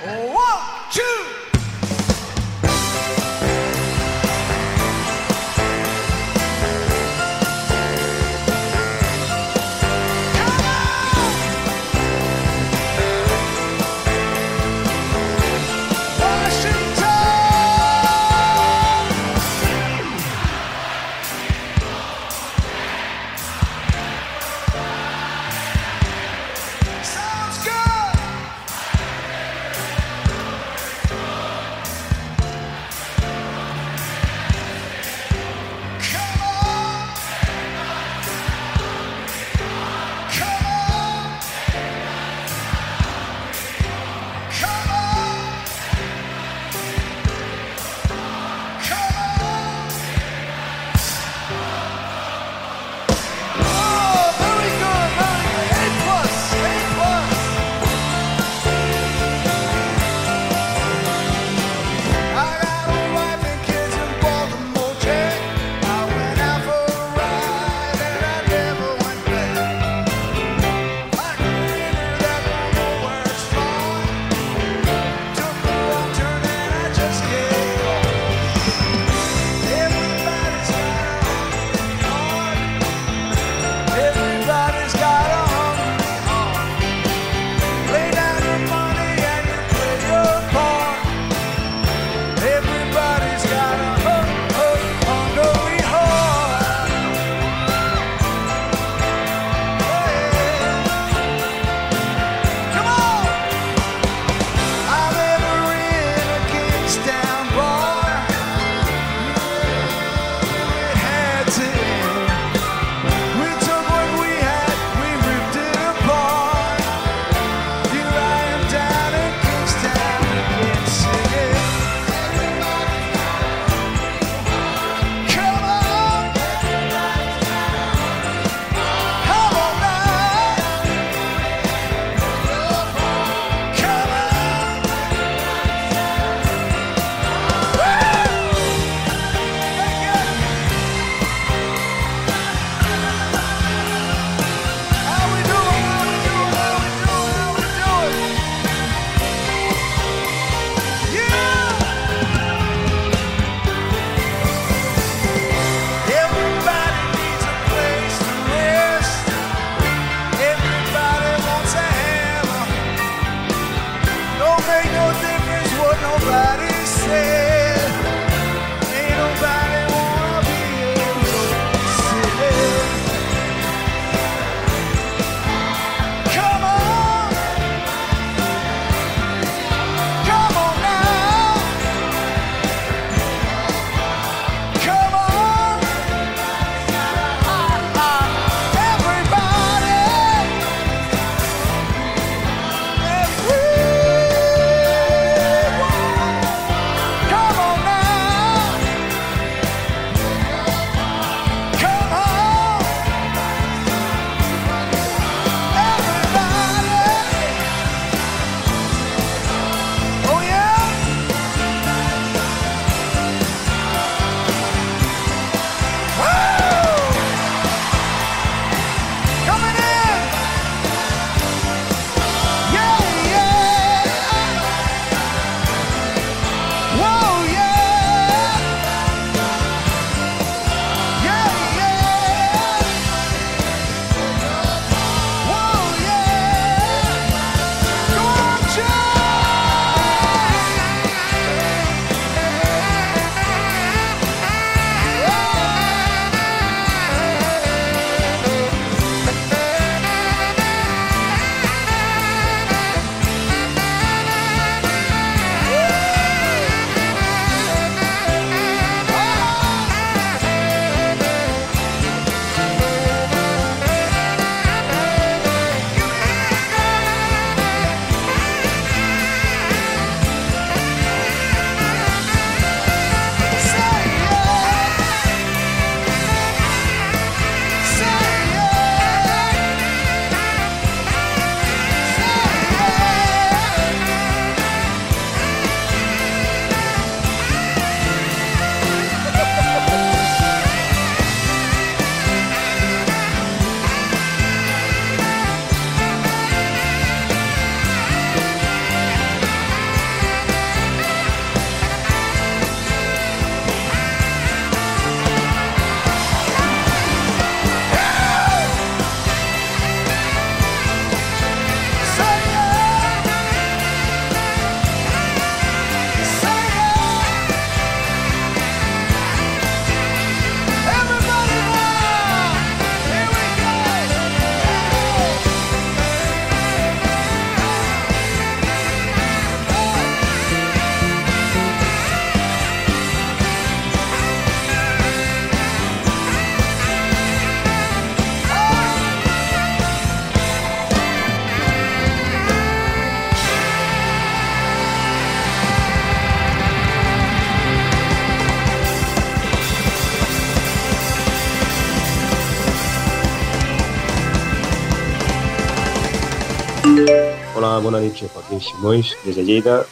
Nit, 357.91 358.17
soy 358.17 358.29
Joaquín 358.33 358.61
Simois, 358.61 359.17
desde 359.25 359.45
Lleida. 359.45 359.85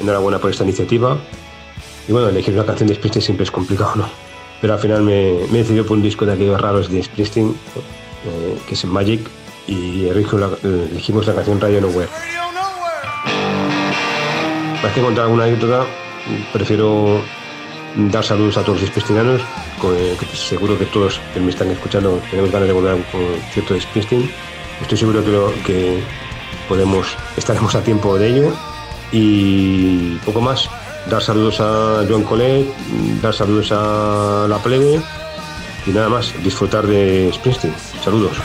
Enhorabuena 0.00 0.38
por 0.38 0.50
esta 0.50 0.64
iniciativa. 0.64 1.16
Y 2.08 2.12
bueno, 2.12 2.28
elegir 2.28 2.54
una 2.54 2.64
canción 2.64 2.88
de 2.88 2.94
Springsteen 2.94 3.22
siempre 3.22 3.44
es 3.44 3.50
complicado, 3.50 3.96
¿no? 3.96 4.08
Pero 4.60 4.74
al 4.74 4.80
final 4.80 5.02
me, 5.02 5.34
me 5.50 5.58
he 5.58 5.62
decidido 5.62 5.86
por 5.86 5.96
un 5.96 6.02
disco 6.02 6.26
de 6.26 6.32
aquellos 6.32 6.60
raros 6.60 6.90
de 6.90 7.02
Springsteen, 7.02 7.48
eh, 7.48 8.58
que 8.66 8.74
es 8.74 8.84
Magic, 8.84 9.20
y 9.68 10.08
elegimos 10.08 11.26
la, 11.26 11.34
canción 11.34 11.60
Radio 11.60 11.80
Nowhere. 11.82 12.08
Más 14.82 14.92
que 14.92 15.00
contar 15.00 15.24
alguna 15.24 15.44
anécdota, 15.44 15.84
prefiero 16.52 17.20
dar 17.96 18.24
saludos 18.24 18.56
a 18.56 18.62
todos 18.62 18.80
los 18.80 18.90
springsteen 18.90 19.38
que 19.80 20.36
seguro 20.36 20.78
que 20.78 20.86
todos 20.86 21.20
que 21.34 21.40
me 21.40 21.50
están 21.50 21.70
escuchando 21.70 22.20
tenemos 22.30 22.50
ganas 22.50 22.68
de 22.68 22.74
volver 22.74 22.92
a 22.92 22.94
un 22.96 23.02
concierto 23.02 23.74
de 23.74 23.80
Springsteen. 23.80 24.30
Estoy 24.80 24.98
seguro 24.98 25.22
que, 25.24 25.64
que 25.66 26.02
podemos, 26.68 27.16
estaremos 27.36 27.74
a 27.74 27.82
tiempo 27.82 28.18
de 28.18 28.28
ello. 28.28 28.52
Y 29.10 30.16
poco 30.24 30.40
más. 30.40 30.68
Dar 31.08 31.22
saludos 31.22 31.58
a 31.60 32.04
Joan 32.06 32.22
Colet, 32.22 32.66
dar 33.22 33.32
saludos 33.32 33.72
a 33.72 34.46
la 34.46 34.58
plebe 34.58 35.00
y 35.86 35.90
nada 35.90 36.10
más, 36.10 36.34
disfrutar 36.44 36.86
de 36.86 37.30
Springsteen. 37.32 37.74
Saludos. 38.04 38.36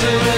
Listen. 0.00 0.37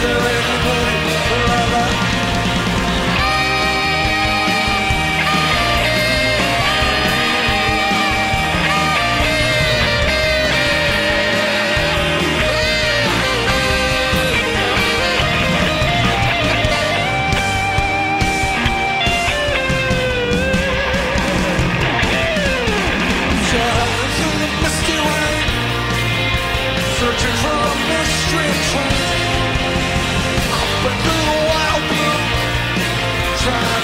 so 0.00 0.35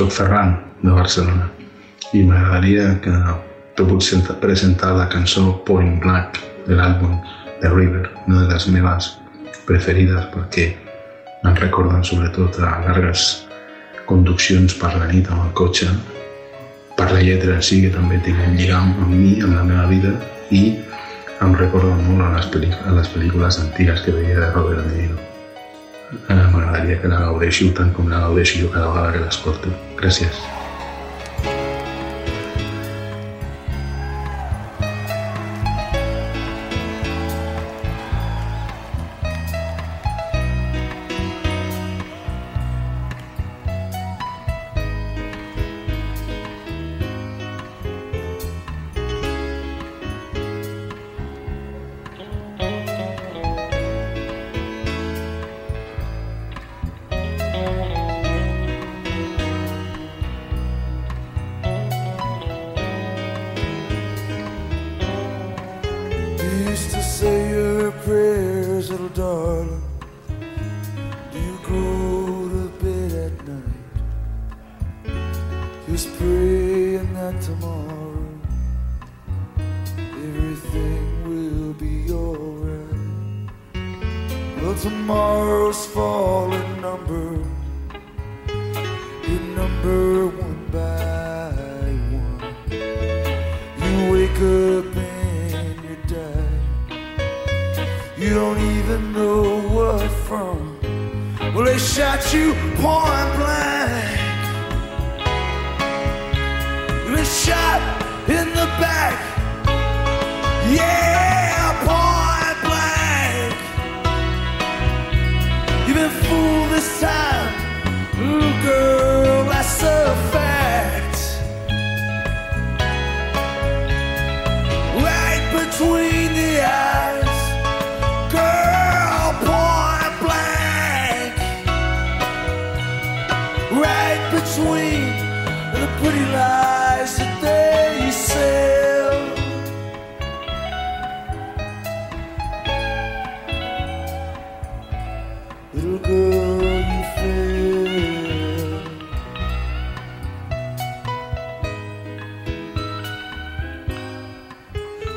Soc 0.00 0.14
Ferran, 0.16 0.54
de 0.80 0.94
Barcelona, 0.96 1.44
i 2.16 2.22
m'agradaria 2.24 2.86
que 3.04 3.12
te 3.76 3.84
puc 3.84 4.30
presentar 4.40 4.94
la 4.96 5.04
cançó 5.12 5.42
Point 5.66 5.98
Black 6.00 6.38
de 6.64 6.78
l'àlbum 6.78 7.18
The 7.60 7.68
River, 7.68 8.06
una 8.24 8.46
de 8.46 8.54
les 8.54 8.66
meves 8.72 9.10
preferides 9.68 10.24
perquè 10.32 10.70
em 11.44 11.52
recorden 11.60 12.00
sobretot 12.00 12.56
a 12.64 12.72
llargues 12.86 13.44
conduccions 14.08 14.72
per 14.80 14.94
la 14.96 15.12
nit 15.12 15.28
amb 15.28 15.44
el 15.50 15.52
cotxe, 15.52 15.92
per 16.96 17.12
la 17.12 17.20
lletra 17.20 17.60
si, 17.60 17.82
que 17.84 17.92
també 17.92 18.24
tinc 18.24 18.40
un 18.48 18.56
lligam 18.56 18.94
amb 19.04 19.12
mi, 19.12 19.34
amb 19.44 19.58
la 19.58 19.66
meva 19.68 19.84
vida, 19.92 20.16
i 20.48 20.78
em 21.44 21.58
recorda 21.60 21.92
molt 22.06 22.24
a 22.24 22.38
les, 22.38 22.48
a 22.88 22.96
les 22.96 23.12
pel·lícules 23.18 23.60
antigues 23.68 24.00
que 24.00 24.16
veia 24.16 24.46
de 24.46 24.54
Robert 24.54 24.80
De 24.80 24.94
Niro. 24.96 25.29
Eh, 26.12 26.46
M'agradaria 26.52 27.00
que 27.02 27.08
la 27.08 27.20
gaudéssiu 27.26 27.74
tant 27.76 27.92
com 27.96 28.08
la 28.10 28.24
gaudeixo 28.26 28.58
jo 28.62 28.72
cada 28.72 28.88
vegada 28.90 29.12
que 29.18 29.26
l'escolto. 29.26 29.76
Gràcies. 30.00 30.59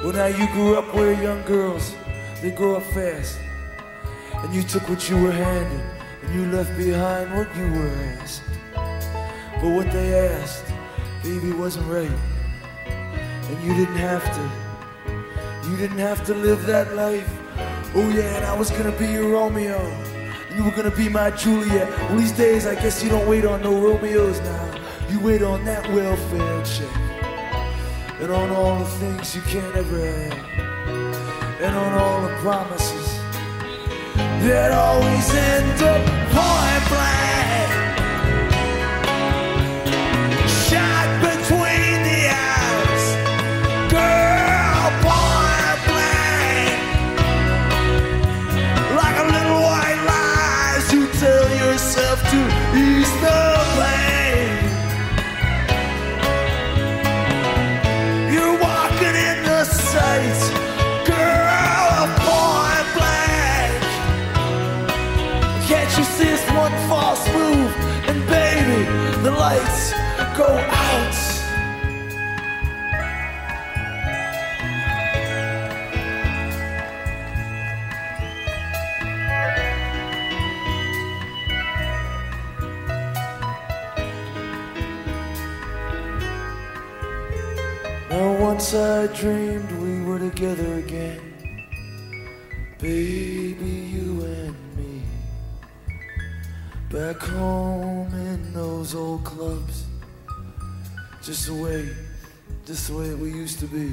Well, 0.03 0.11
now 0.11 0.25
you 0.25 0.47
grew 0.47 0.75
up 0.75 0.93
where 0.93 1.13
young 1.13 1.43
girls, 1.43 1.95
they 2.41 2.51
grow 2.51 2.75
up 2.75 2.83
fast. 2.83 3.39
And 4.33 4.53
you 4.53 4.61
took 4.61 4.89
what 4.89 5.09
you 5.09 5.15
were 5.15 5.31
handed, 5.31 5.79
and 6.21 6.35
you 6.35 6.45
left 6.51 6.75
behind 6.77 7.33
what 7.33 7.47
you 7.55 7.71
were 7.71 7.87
asked. 8.19 8.43
But 8.75 9.69
what 9.69 9.89
they 9.93 10.27
asked, 10.27 10.65
baby, 11.23 11.53
wasn't 11.53 11.87
right. 11.87 12.11
And 12.85 13.63
you 13.63 13.73
didn't 13.75 13.95
have 13.95 14.25
to. 14.25 15.69
You 15.69 15.77
didn't 15.77 15.99
have 15.99 16.25
to 16.25 16.33
live 16.33 16.65
that 16.65 16.95
life. 16.95 17.31
Oh 17.95 18.09
yeah, 18.09 18.35
and 18.35 18.45
I 18.45 18.57
was 18.57 18.71
gonna 18.71 18.91
be 18.99 19.07
your 19.07 19.29
Romeo. 19.29 19.79
And 19.79 20.57
you 20.57 20.65
were 20.65 20.75
gonna 20.75 20.91
be 20.91 21.07
my 21.07 21.31
Juliet. 21.31 21.87
Well, 22.09 22.17
these 22.17 22.33
days, 22.33 22.67
I 22.67 22.75
guess 22.75 23.01
you 23.01 23.09
don't 23.09 23.25
wait 23.25 23.45
on 23.45 23.61
no 23.61 23.79
Romeos 23.79 24.41
now. 24.41 24.81
You 25.09 25.21
wait 25.21 25.41
on 25.41 25.63
that 25.63 25.89
welfare 25.93 26.65
check. 26.65 27.12
And 28.19 28.31
on 28.31 28.49
all 28.51 28.79
the 28.79 28.85
things 28.85 29.35
you 29.35 29.41
can't 29.43 29.75
ever 29.75 29.99
have. 29.99 30.33
And 31.61 31.75
on 31.75 31.93
all 31.93 32.21
the 32.21 32.35
promises 32.37 33.17
that 34.45 34.71
always 34.71 35.33
end 35.33 35.81
up 35.81 36.05
point 36.31 36.89
blank. 36.89 37.42
Once 88.63 88.75
I 88.75 89.07
dreamed 89.07 89.69
we 89.73 90.01
were 90.05 90.19
together 90.19 90.75
again. 90.75 91.19
Baby, 92.79 93.73
you 93.93 94.23
and 94.23 94.55
me. 94.77 95.01
Back 96.89 97.17
home 97.17 98.07
in 98.13 98.53
those 98.53 98.95
old 98.95 99.25
clubs. 99.25 99.83
Just 101.21 101.47
the 101.47 101.55
way, 101.55 101.89
just 102.65 102.87
the 102.87 102.97
way 102.97 103.13
we 103.15 103.31
used 103.31 103.59
to 103.59 103.65
be. 103.65 103.91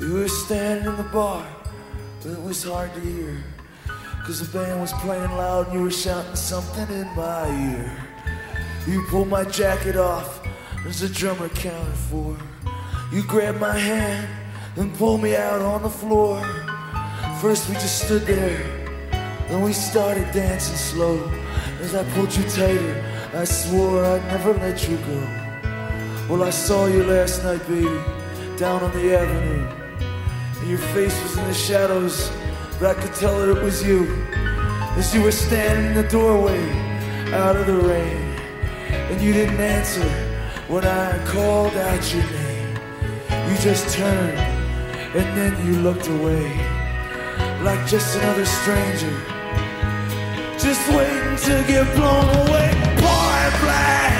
We 0.00 0.12
were 0.14 0.26
standing 0.26 0.88
in 0.88 0.96
the 0.96 1.04
bar, 1.04 1.46
but 2.20 2.32
it 2.32 2.42
was 2.42 2.64
hard 2.64 2.92
to 2.94 3.00
hear. 3.00 3.44
Cause 4.24 4.40
the 4.40 4.58
band 4.58 4.80
was 4.80 4.92
playing 4.94 5.30
loud 5.30 5.68
and 5.68 5.74
you 5.74 5.82
were 5.84 5.92
shouting 5.92 6.34
something 6.34 6.88
in 6.90 7.06
my 7.14 7.46
ear. 7.70 7.92
You 8.88 9.04
pulled 9.04 9.28
my 9.28 9.44
jacket 9.44 9.94
off, 9.94 10.44
there's 10.82 11.02
a 11.02 11.08
drummer 11.08 11.48
counted 11.50 11.96
for. 12.10 12.36
You 13.10 13.22
grabbed 13.22 13.58
my 13.58 13.72
hand 13.72 14.28
and 14.76 14.94
pulled 14.94 15.22
me 15.22 15.34
out 15.34 15.62
on 15.62 15.82
the 15.82 15.88
floor. 15.88 16.42
First 17.40 17.66
we 17.68 17.74
just 17.74 18.04
stood 18.04 18.26
there, 18.26 18.62
then 19.48 19.62
we 19.62 19.72
started 19.72 20.30
dancing 20.32 20.76
slow. 20.76 21.16
As 21.80 21.94
I 21.94 22.04
pulled 22.12 22.36
you 22.36 22.42
tighter, 22.50 23.04
I 23.32 23.44
swore 23.44 24.04
I'd 24.04 24.22
never 24.26 24.52
let 24.52 24.86
you 24.86 24.98
go. 24.98 25.20
Well, 26.28 26.42
I 26.42 26.50
saw 26.50 26.84
you 26.84 27.02
last 27.04 27.44
night, 27.44 27.66
baby, 27.66 27.86
down 28.58 28.82
on 28.82 28.92
the 28.92 29.16
avenue. 29.16 29.66
And 30.60 30.68
your 30.68 30.78
face 30.92 31.18
was 31.22 31.38
in 31.38 31.44
the 31.44 31.54
shadows, 31.54 32.30
but 32.78 32.94
I 32.94 33.00
could 33.00 33.14
tell 33.14 33.38
that 33.38 33.56
it 33.56 33.62
was 33.62 33.82
you. 33.82 34.04
As 34.98 35.14
you 35.14 35.22
were 35.22 35.32
standing 35.32 35.86
in 35.86 35.94
the 35.94 36.08
doorway, 36.10 36.60
out 37.32 37.56
of 37.56 37.66
the 37.66 37.76
rain. 37.76 38.34
And 39.10 39.18
you 39.18 39.32
didn't 39.32 39.60
answer 39.60 40.08
when 40.68 40.84
I 40.84 41.24
called 41.24 41.74
out 41.74 42.12
your 42.12 42.22
name. 42.24 42.47
You 43.48 43.56
just 43.56 43.96
turned, 43.96 44.38
and 45.16 45.38
then 45.38 45.66
you 45.66 45.80
looked 45.80 46.06
away. 46.06 46.48
Like 47.62 47.86
just 47.86 48.14
another 48.18 48.44
stranger. 48.44 49.16
Just 50.58 50.86
waiting 50.90 51.36
to 51.46 51.64
get 51.66 51.86
blown 51.96 52.28
away. 52.46 52.70
Point 53.00 53.54
blank. 53.62 54.17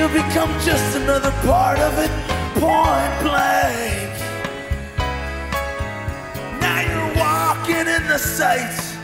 You 0.00 0.08
become 0.08 0.50
just 0.60 0.96
another 0.96 1.30
part 1.44 1.78
of 1.78 1.92
it. 1.98 2.10
Point 2.54 3.14
blank. 3.20 4.12
Now 6.58 6.80
you're 6.88 7.14
walking 7.20 7.86
in 7.96 8.02
the 8.08 8.16
sights. 8.16 8.96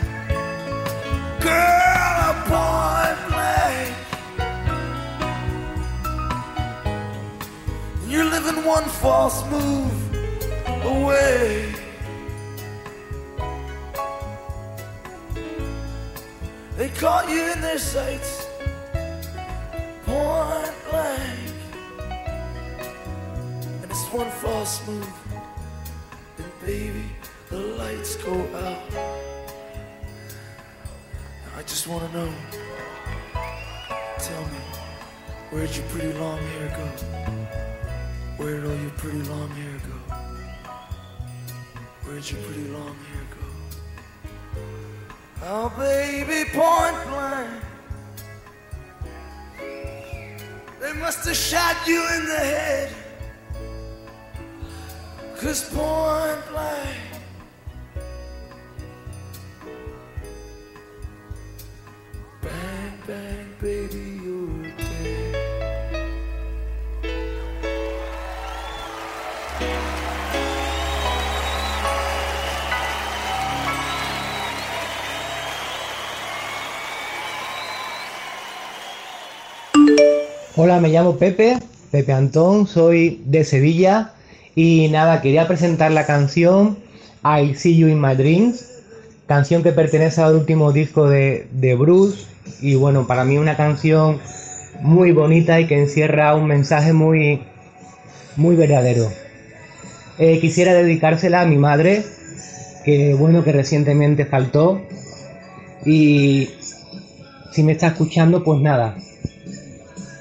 Girl, 1.39 2.17
a 2.29 2.33
point 2.49 3.19
blank. 3.29 3.93
You're 8.07 8.29
living 8.37 8.65
one 8.65 8.85
false 8.85 9.45
move 9.51 9.93
away. 10.83 11.75
They 16.75 16.89
caught 16.89 17.29
you 17.29 17.51
in 17.53 17.61
their 17.61 17.77
sights, 17.77 18.36
point 20.07 20.75
blank. 20.89 21.51
And 23.81 23.91
it's 23.91 24.07
one 24.13 24.31
false 24.31 24.75
move, 24.87 25.13
and 26.37 26.51
baby, 26.65 27.03
the 27.49 27.57
lights 27.57 28.15
go 28.15 28.33
out. 28.65 28.81
I 31.57 31.61
just 31.63 31.87
wanna 31.87 32.09
know. 32.13 32.33
Tell 34.19 34.45
me, 34.53 34.61
where'd 35.51 35.75
your 35.75 35.85
pretty 35.87 36.13
long 36.13 36.39
hair 36.53 36.69
go? 36.79 36.87
Where'd 38.37 38.65
all 38.65 38.79
your 38.85 38.95
pretty 39.01 39.23
long 39.23 39.49
hair 39.49 39.77
go? 39.89 39.97
Where'd 42.03 42.29
your 42.31 42.41
pretty 42.43 42.67
long 42.69 42.95
hair 43.09 43.25
go? 43.35 43.45
Oh, 45.43 45.69
baby, 45.77 46.49
point 46.51 46.97
blank. 47.07 47.66
Must 50.99 51.25
have 51.27 51.35
shot 51.35 51.87
you 51.87 52.01
in 52.15 52.25
the 52.25 52.39
head. 52.39 52.91
Cause 55.37 55.69
point 55.69 56.47
blank. 56.49 56.97
Bang, 62.41 62.93
bang, 63.05 63.55
baby, 63.61 64.16
Hola, 80.59 80.79
me 80.79 80.89
llamo 80.89 81.17
Pepe, 81.17 81.59
Pepe 81.91 82.13
Antón, 82.13 82.65
soy 82.65 83.21
de 83.25 83.43
Sevilla. 83.43 84.13
Y 84.55 84.87
nada, 84.87 85.21
quería 85.21 85.47
presentar 85.47 85.91
la 85.91 86.07
canción 86.07 86.79
I 87.23 87.53
See 87.53 87.77
You 87.77 87.87
in 87.89 88.01
My 88.01 88.15
Dreams, 88.15 88.65
canción 89.27 89.61
que 89.61 89.71
pertenece 89.71 90.19
al 90.19 90.33
último 90.33 90.71
disco 90.71 91.07
de, 91.07 91.47
de 91.51 91.75
Bruce. 91.75 92.25
Y 92.59 92.73
bueno, 92.73 93.05
para 93.05 93.23
mí 93.23 93.37
una 93.37 93.55
canción 93.55 94.17
muy 94.81 95.11
bonita 95.11 95.59
y 95.59 95.67
que 95.67 95.79
encierra 95.79 96.33
un 96.33 96.47
mensaje 96.47 96.91
muy, 96.91 97.43
muy 98.35 98.55
verdadero. 98.55 99.11
Eh, 100.17 100.39
quisiera 100.39 100.73
dedicársela 100.73 101.41
a 101.41 101.45
mi 101.45 101.57
madre, 101.57 102.03
que 102.83 103.13
bueno, 103.13 103.43
que 103.43 103.51
recientemente 103.51 104.25
faltó. 104.25 104.81
Y 105.85 106.49
si 107.51 107.61
me 107.61 107.73
está 107.73 107.89
escuchando, 107.89 108.43
pues 108.43 108.59
nada, 108.59 108.97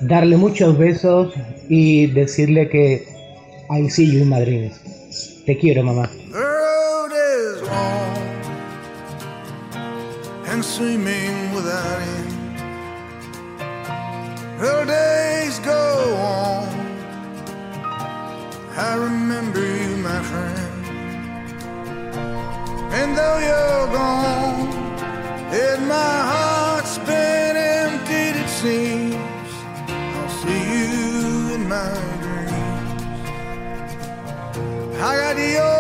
darle 0.01 0.37
muchos 0.37 0.77
besos 0.79 1.33
y 1.69 2.07
decirle 2.09 2.69
que 2.69 3.07
I 3.71 3.89
see 3.89 4.07
you 4.07 4.23
in 4.23 4.31
dreams. 4.31 5.43
Te 5.45 5.57
quiero, 5.59 5.83
mamá. 5.83 6.09
And 10.49 10.65
seeming 10.65 11.55
without 11.55 12.01
end. 12.01 12.37
The 14.61 14.85
days 14.87 15.59
go 15.61 16.15
on. 16.17 16.69
I 18.77 18.95
remember 18.97 19.61
you, 19.61 19.97
my 19.97 20.23
friend. 20.23 20.87
And 22.93 23.17
though 23.17 23.39
you're 23.39 23.87
gone, 23.93 24.69
and 25.53 25.89
my 25.89 25.95
heart's 26.31 26.99
been 26.99 27.26
I 35.39 35.76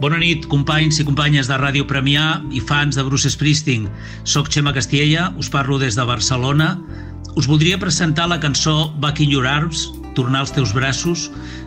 Bona 0.00 0.16
nit, 0.16 0.46
companys 0.48 0.96
i 0.96 1.04
companyes 1.04 1.48
de 1.50 1.56
Ràdio 1.60 1.84
Premià 1.84 2.38
i 2.56 2.60
fans 2.64 2.96
de 2.96 3.02
Bruce 3.04 3.28
Springsteen. 3.34 3.82
Soc 4.24 4.46
Xema 4.48 4.72
Castiella, 4.72 5.26
us 5.36 5.50
parlo 5.52 5.76
des 5.76 5.98
de 5.98 6.06
Barcelona. 6.08 6.70
Us 7.36 7.44
voldria 7.44 7.76
presentar 7.82 8.30
la 8.30 8.38
cançó 8.40 8.94
Back 9.02 9.20
in 9.20 9.28
Your 9.34 9.44
Arms, 9.46 9.90
Tornar 10.16 10.40
als 10.40 10.54
teus 10.56 10.72
braços, 10.72 11.26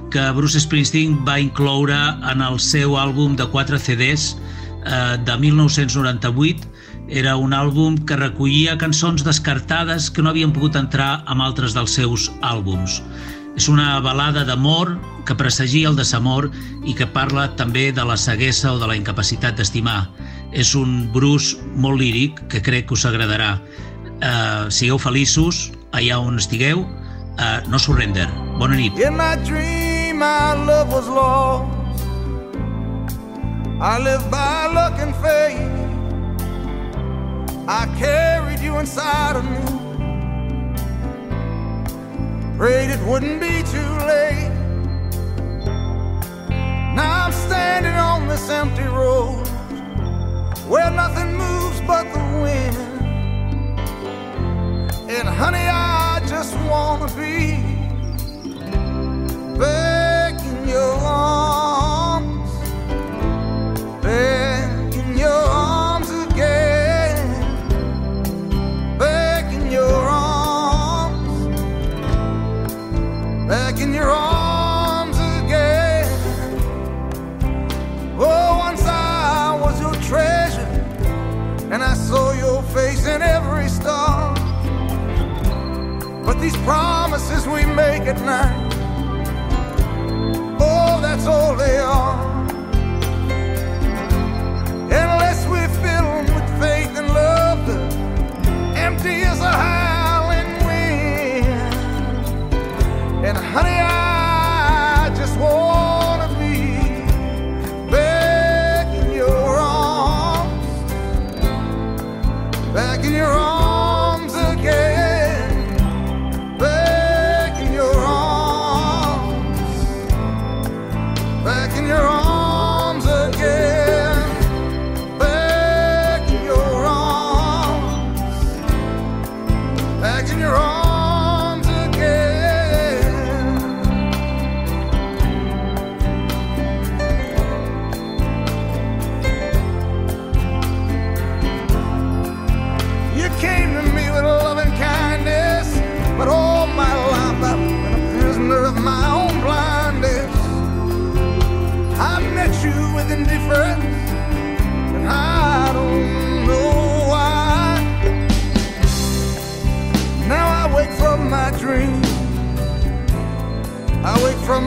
que 0.09 0.23
Bruce 0.33 0.63
Springsteen 0.65 1.13
va 1.27 1.37
incloure 1.39 1.99
en 2.31 2.41
el 2.41 2.57
seu 2.59 2.97
àlbum 2.97 3.37
de 3.37 3.45
4 3.53 3.77
CDs 3.77 4.33
eh, 4.33 5.21
de 5.29 5.37
1998. 5.37 6.65
Era 7.13 7.37
un 7.37 7.53
àlbum 7.53 8.01
que 8.01 8.17
recollia 8.17 8.79
cançons 8.81 9.21
descartades 9.23 10.09
que 10.09 10.25
no 10.25 10.33
havien 10.33 10.57
pogut 10.57 10.73
entrar 10.81 11.21
amb 11.29 11.45
altres 11.45 11.77
dels 11.77 11.93
seus 12.01 12.31
àlbums. 12.41 12.97
És 13.55 13.67
una 13.69 13.99
balada 14.01 14.43
d'amor 14.47 14.95
que 15.27 15.35
presagia 15.37 15.89
el 15.89 15.95
desamor 15.95 16.49
i 16.83 16.95
que 16.97 17.05
parla 17.05 17.47
també 17.59 17.91
de 17.93 18.05
la 18.05 18.17
ceguesa 18.17 18.73
o 18.73 18.79
de 18.81 18.89
la 18.89 18.97
incapacitat 18.97 19.57
d'estimar. 19.59 20.07
És 20.51 20.73
un 20.75 21.11
Bruce 21.13 21.57
molt 21.75 22.01
líric 22.01 22.41
que 22.49 22.61
crec 22.65 22.89
que 22.89 22.97
us 22.97 23.05
agradarà. 23.05 23.55
Uh, 24.23 24.69
sigueu 24.71 24.97
feliços 24.97 25.69
allà 25.93 26.19
on 26.19 26.41
estigueu. 26.41 26.83
Uh, 27.33 27.61
no 27.69 27.79
surrender. 27.79 28.27
Bona 28.59 28.77
nit. 28.77 28.97
In 29.01 29.17
my 29.17 29.35
dream, 29.45 30.19
my 30.21 30.53
love 30.65 30.93
was 30.93 31.07
lost. 31.09 31.69
I 33.81 33.99
lived 33.99 34.29
by 34.31 34.67
luck 34.73 34.99
and 34.99 35.15
faith. 35.17 35.83
I 37.67 37.87
carried 37.97 38.59
you 38.59 38.77
inside 38.79 39.35
of 39.35 39.45
me. 39.45 39.82
Prayed 42.57 42.91
it 42.91 42.99
wouldn't 43.07 43.41
be 43.41 43.63
too 43.63 43.91
late. 44.05 44.51
Now 46.95 47.25
I'm 47.25 47.31
standing 47.31 47.95
on 47.95 48.27
this 48.27 48.47
empty 48.49 48.83
road 48.83 49.47
where 50.67 50.91
nothing 50.91 51.33
moves 51.35 51.81
but 51.81 52.03
the 52.13 52.19
wind. 52.43 52.77
And 55.09 55.27
honey, 55.27 55.67
I 55.67 56.21
just 56.27 56.55
wanna 56.69 57.07
be 57.15 57.57
back 59.57 60.39
in 60.45 60.67
your 60.67 60.93
arms, 61.01 61.72
these 86.43 86.57
promises 86.63 87.47
we 87.47 87.63
make 87.67 88.01
at 88.01 88.19
night, 88.19 88.73
oh, 90.59 90.99
that's 91.01 91.25
all 91.25 91.55
they 91.55 91.77
are. 91.77 92.19
Unless 95.03 95.47
we 95.47 95.61
fill 95.81 96.07
'em 96.17 96.25
with 96.35 96.49
faith 96.61 96.97
and 96.97 97.07
love, 97.13 97.65
they're 97.65 98.85
empty 98.85 99.23
as 99.23 99.39
a 99.39 99.51
howling 99.51 99.82
And 103.25 103.37
honey, 103.37 103.79
I 103.79 105.09
just 105.15 105.39
wanna 105.39 106.27
be 106.37 106.75
back 107.89 108.87
in 108.87 109.13
your 109.13 109.29
arms, 109.29 110.83
back 112.73 113.05
in 113.05 113.13
your 113.13 113.27
arms 113.27 113.52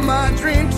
my 0.05 0.31
dream 0.37 0.76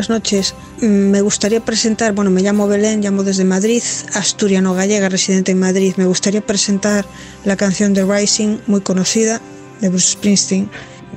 buenas 0.00 0.08
noches. 0.08 0.54
Mm, 0.80 1.10
Me 1.10 1.20
gustaría 1.20 1.60
presentar, 1.60 2.14
bueno, 2.14 2.30
me 2.30 2.40
llamo 2.40 2.66
Belén, 2.66 3.02
llamo 3.02 3.22
desde 3.22 3.44
Madrid, 3.44 3.82
asturiano-gallega, 4.14 5.10
residente 5.10 5.52
en 5.52 5.58
Madrid. 5.58 5.92
Me 5.98 6.06
gustaría 6.06 6.40
presentar 6.40 7.04
la 7.44 7.54
canción 7.56 7.92
de 7.92 8.04
Rising, 8.04 8.60
muy 8.66 8.80
conocida, 8.80 9.42
de 9.82 9.90
Bruce 9.90 10.12
Springsteen. 10.12 10.70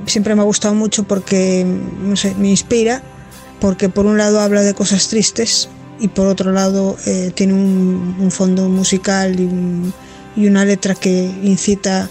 Siempre 0.06 0.36
me 0.36 0.42
ha 0.42 0.44
gustado 0.44 0.74
mucho 0.76 1.06
porque, 1.06 1.66
me 2.38 2.50
inspira 2.50 3.02
porque 3.62 3.88
por 3.88 4.06
un 4.06 4.18
lado 4.18 4.42
habla 4.42 4.64
de 4.64 4.74
cosas 4.74 5.08
tristes 5.08 5.70
y 6.02 6.10
por 6.10 6.28
otro 6.28 6.52
lado 6.52 6.98
eh, 7.06 7.32
tiene 7.34 7.54
un, 7.54 8.32
fondo 8.32 8.68
musical 8.68 9.40
y, 9.40 10.46
una 10.46 10.66
letra 10.66 10.94
que 10.94 11.32
incita 11.42 12.10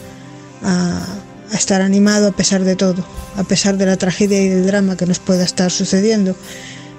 a, 0.62 1.04
a, 1.52 1.56
estar 1.56 1.82
animado 1.82 2.28
a 2.28 2.32
pesar 2.32 2.64
de 2.64 2.76
todo, 2.76 3.04
a 3.36 3.44
pesar 3.44 3.76
de 3.76 3.86
la 3.86 3.96
tragedia 3.96 4.40
y 4.42 4.48
del 4.48 4.66
drama 4.66 4.96
que 4.96 5.06
nos 5.06 5.18
pueda 5.18 5.44
estar 5.44 5.70
sucediendo 5.70 6.34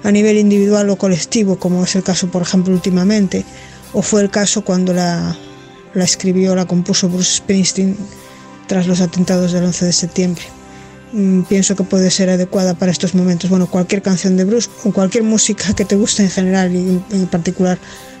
a 0.02 0.12
nivel 0.12 0.36
individual 0.36 0.90
o 0.90 0.96
colectivo, 0.96 1.58
como 1.58 1.84
es 1.84 1.96
el 1.96 2.02
caso, 2.02 2.28
por 2.28 2.42
ejemplo, 2.42 2.74
últimamente, 2.74 3.44
o 3.92 4.02
fue 4.02 4.20
el 4.22 4.30
caso 4.30 4.62
cuando 4.62 4.92
la, 4.92 5.36
la 5.94 6.04
escribió, 6.04 6.54
la 6.54 6.66
compuso 6.66 7.08
Bruce 7.08 7.36
Springsteen 7.36 7.96
tras 8.66 8.86
los 8.86 9.00
atentados 9.00 9.52
del 9.52 9.64
11 9.64 9.86
de 9.86 9.92
septiembre. 9.92 10.44
Mm, 11.12 11.42
pienso 11.42 11.76
que 11.76 11.84
puede 11.84 12.10
ser 12.10 12.28
adecuada 12.28 12.74
para 12.74 12.90
estos 12.90 13.14
momentos. 13.14 13.48
Bueno, 13.48 13.66
cualquier 13.66 14.02
canción 14.02 14.36
de 14.36 14.44
Bruce 14.44 14.68
o 14.84 14.92
cualquier 14.92 15.22
música 15.22 15.72
que 15.74 15.84
te 15.84 15.96
guste 15.96 16.22
en 16.22 16.30
general 16.30 16.74
y 16.74 17.00
en 17.12 17.26
particular 17.28 17.78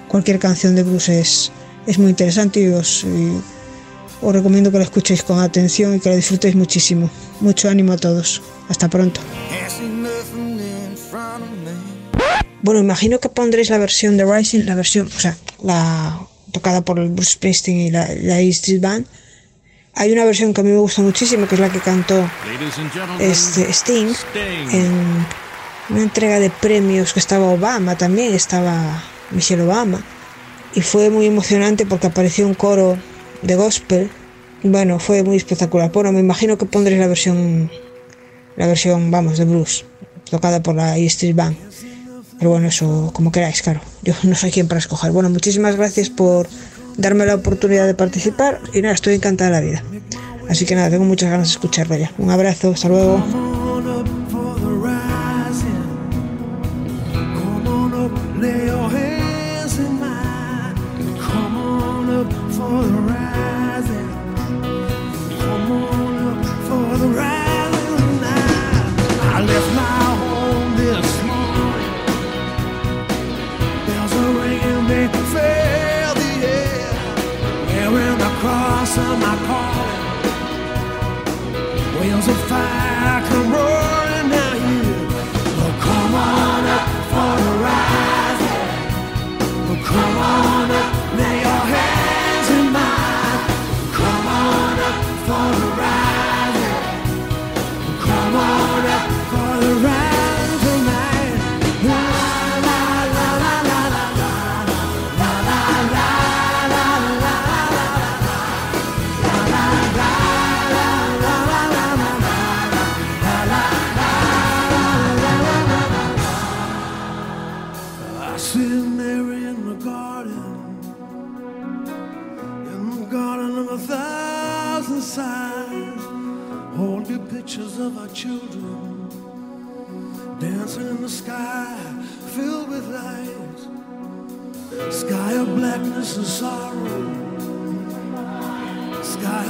cualquier 0.08 0.38
canción 0.38 0.76
de 0.76 0.84
Bruce 0.84 1.20
es, 1.20 1.50
es 1.86 1.98
muy 1.98 2.10
interesante 2.10 2.60
y 2.60 2.68
os, 2.68 3.04
y 3.04 3.40
os 4.20 4.32
recomiendo 4.32 4.70
que 4.70 4.78
la 4.78 4.84
escuchéis 4.84 5.22
con 5.22 5.40
atención 5.40 5.94
y 5.94 6.00
que 6.00 6.10
la 6.10 6.16
disfrutéis 6.16 6.54
muchísimo. 6.54 7.10
Mucho 7.40 7.68
ánimo 7.68 7.92
a 7.92 7.96
todos. 7.96 8.42
Hasta 8.68 8.88
pronto. 8.88 9.20
Bueno, 12.62 12.80
imagino 12.80 13.20
que 13.20 13.28
pondréis 13.28 13.68
la 13.68 13.78
versión 13.78 14.16
de 14.16 14.24
Rising, 14.24 14.64
la 14.64 14.74
versión, 14.74 15.06
o 15.06 15.20
sea, 15.20 15.36
la 15.62 16.18
tocada 16.50 16.80
por 16.80 16.98
el 16.98 17.10
Bruce 17.10 17.32
Springsteen 17.32 17.78
y 17.78 17.90
la, 17.90 18.08
la 18.22 18.40
E 18.40 18.48
Street 18.48 18.80
Band. 18.80 19.06
Hay 19.96 20.12
una 20.12 20.24
versión 20.24 20.54
que 20.54 20.60
a 20.62 20.64
mí 20.64 20.70
me 20.70 20.78
gusta 20.78 21.02
muchísimo, 21.02 21.46
que 21.46 21.56
es 21.56 21.60
la 21.60 21.70
que 21.70 21.78
cantó 21.80 22.28
este 23.20 23.70
Sting, 23.72 24.14
en 24.72 25.26
una 25.90 26.02
entrega 26.02 26.40
de 26.40 26.50
premios 26.50 27.12
que 27.12 27.20
estaba 27.20 27.46
Obama 27.46 27.96
también, 27.96 28.34
estaba 28.34 29.02
Michelle 29.30 29.62
Obama. 29.62 30.02
Y 30.74 30.80
fue 30.80 31.10
muy 31.10 31.26
emocionante 31.26 31.86
porque 31.86 32.08
apareció 32.08 32.46
un 32.46 32.54
coro 32.54 32.98
de 33.46 33.56
gospel. 33.56 34.10
Bueno, 34.62 34.98
fue 34.98 35.22
muy 35.22 35.36
espectacular. 35.36 35.92
Bueno, 35.92 36.12
me 36.12 36.20
imagino 36.20 36.56
que 36.56 36.66
pondréis 36.66 37.00
la 37.00 37.06
versión, 37.06 37.70
la 38.56 38.66
versión, 38.66 39.10
vamos, 39.10 39.38
de 39.38 39.44
blues, 39.44 39.84
tocada 40.30 40.62
por 40.62 40.74
la 40.74 40.96
E 40.98 41.06
Street 41.06 41.34
Band. 41.34 41.56
Pero 42.38 42.50
bueno, 42.50 42.68
eso 42.68 43.10
como 43.14 43.30
queráis, 43.30 43.62
claro. 43.62 43.80
Yo 44.02 44.14
no 44.22 44.34
soy 44.34 44.50
quien 44.50 44.68
para 44.68 44.78
escoger. 44.78 45.12
Bueno, 45.12 45.30
muchísimas 45.30 45.76
gracias 45.76 46.10
por 46.10 46.48
darme 46.96 47.26
la 47.26 47.34
oportunidad 47.34 47.86
de 47.86 47.94
participar 47.94 48.60
y 48.72 48.80
nada, 48.80 48.94
estoy 48.94 49.14
encantada 49.14 49.50
de 49.50 49.56
la 49.56 49.60
vida. 49.60 49.84
Así 50.48 50.66
que 50.66 50.74
nada, 50.74 50.90
tengo 50.90 51.04
muchas 51.04 51.30
ganas 51.30 51.48
de 51.48 51.52
escucharlo 51.52 51.96
ya. 51.96 52.12
Un 52.18 52.30
abrazo, 52.30 52.72
hasta 52.72 52.88
luego. 52.88 53.43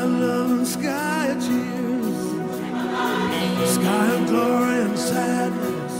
And 0.05 0.67
sky 0.67 1.27
of 1.29 1.41
tears, 1.41 2.19
sky 3.75 4.07
of 4.15 4.27
glory 4.27 4.83
and 4.83 4.99
sadness. 4.99 5.95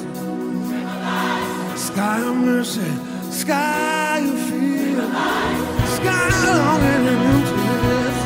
Sky 1.87 2.21
of 2.21 2.37
mercy, 2.37 2.93
sky 3.31 4.19
of 4.19 4.39
fear, 4.49 5.03
sky 5.99 6.29
of 6.29 6.45
longing 6.45 7.07
and 7.13 7.23
emptiness, 7.35 8.19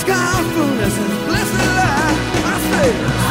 sky 0.00 0.40
of 0.40 0.46
fullness 0.52 0.96
and 0.98 1.14
blessed. 1.26 1.60
I 2.42 2.56
say, 2.70 3.29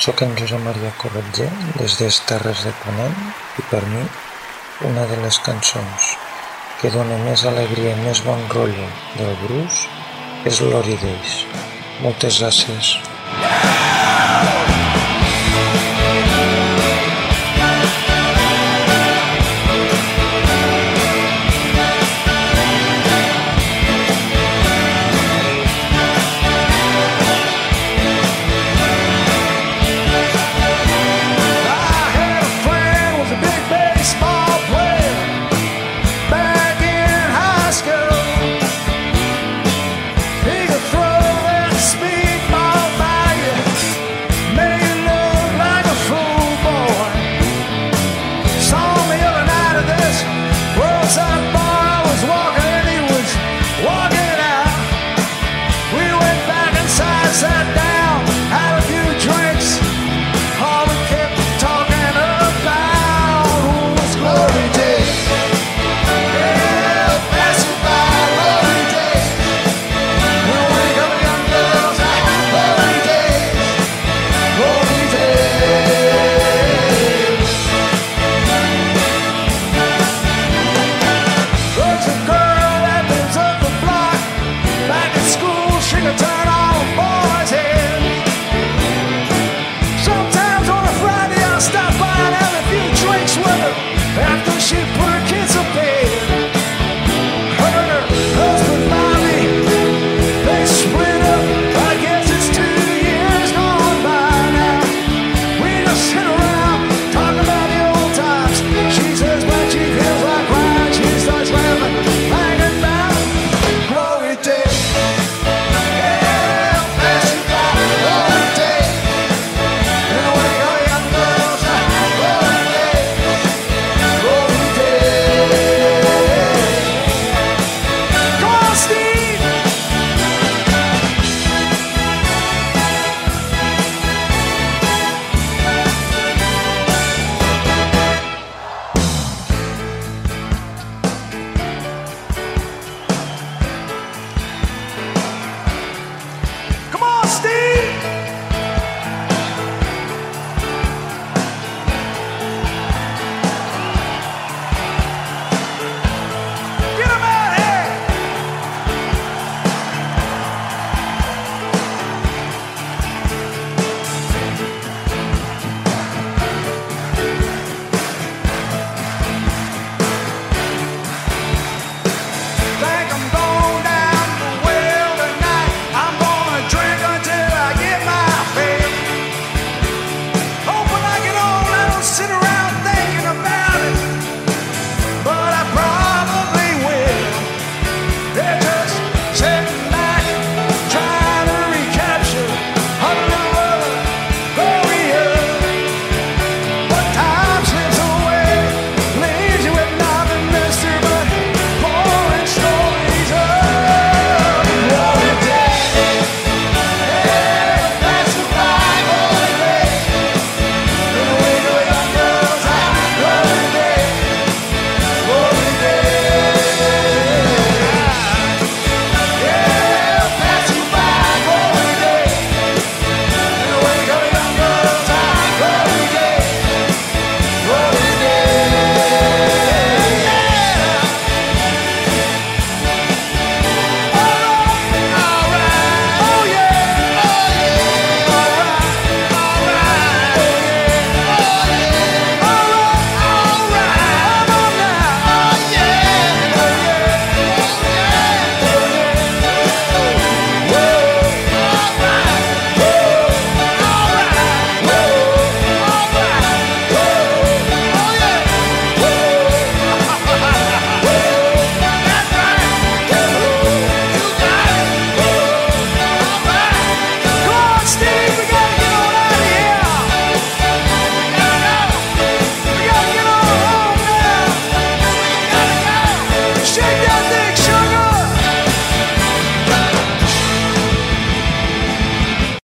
sóc 0.00 0.22
en 0.22 0.30
Josep 0.32 0.62
Maria 0.64 0.90
Corretger 0.96 1.50
des 1.76 1.96
de 2.00 2.06
Terres 2.28 2.62
de 2.64 2.70
Ponent 2.80 3.18
i 3.60 3.64
per 3.68 3.82
mi 3.90 4.00
una 4.88 5.04
de 5.10 5.18
les 5.20 5.38
cançons 5.44 6.06
que 6.80 6.92
dona 6.94 7.18
més 7.26 7.44
alegria 7.52 7.92
i 7.92 8.06
més 8.06 8.24
bon 8.24 8.40
rotllo 8.54 8.88
del 9.18 9.36
Bruce 9.44 10.48
és 10.48 10.64
l'Holidays. 10.64 11.38
Moltes 12.00 12.40
gràcies. 12.40 12.94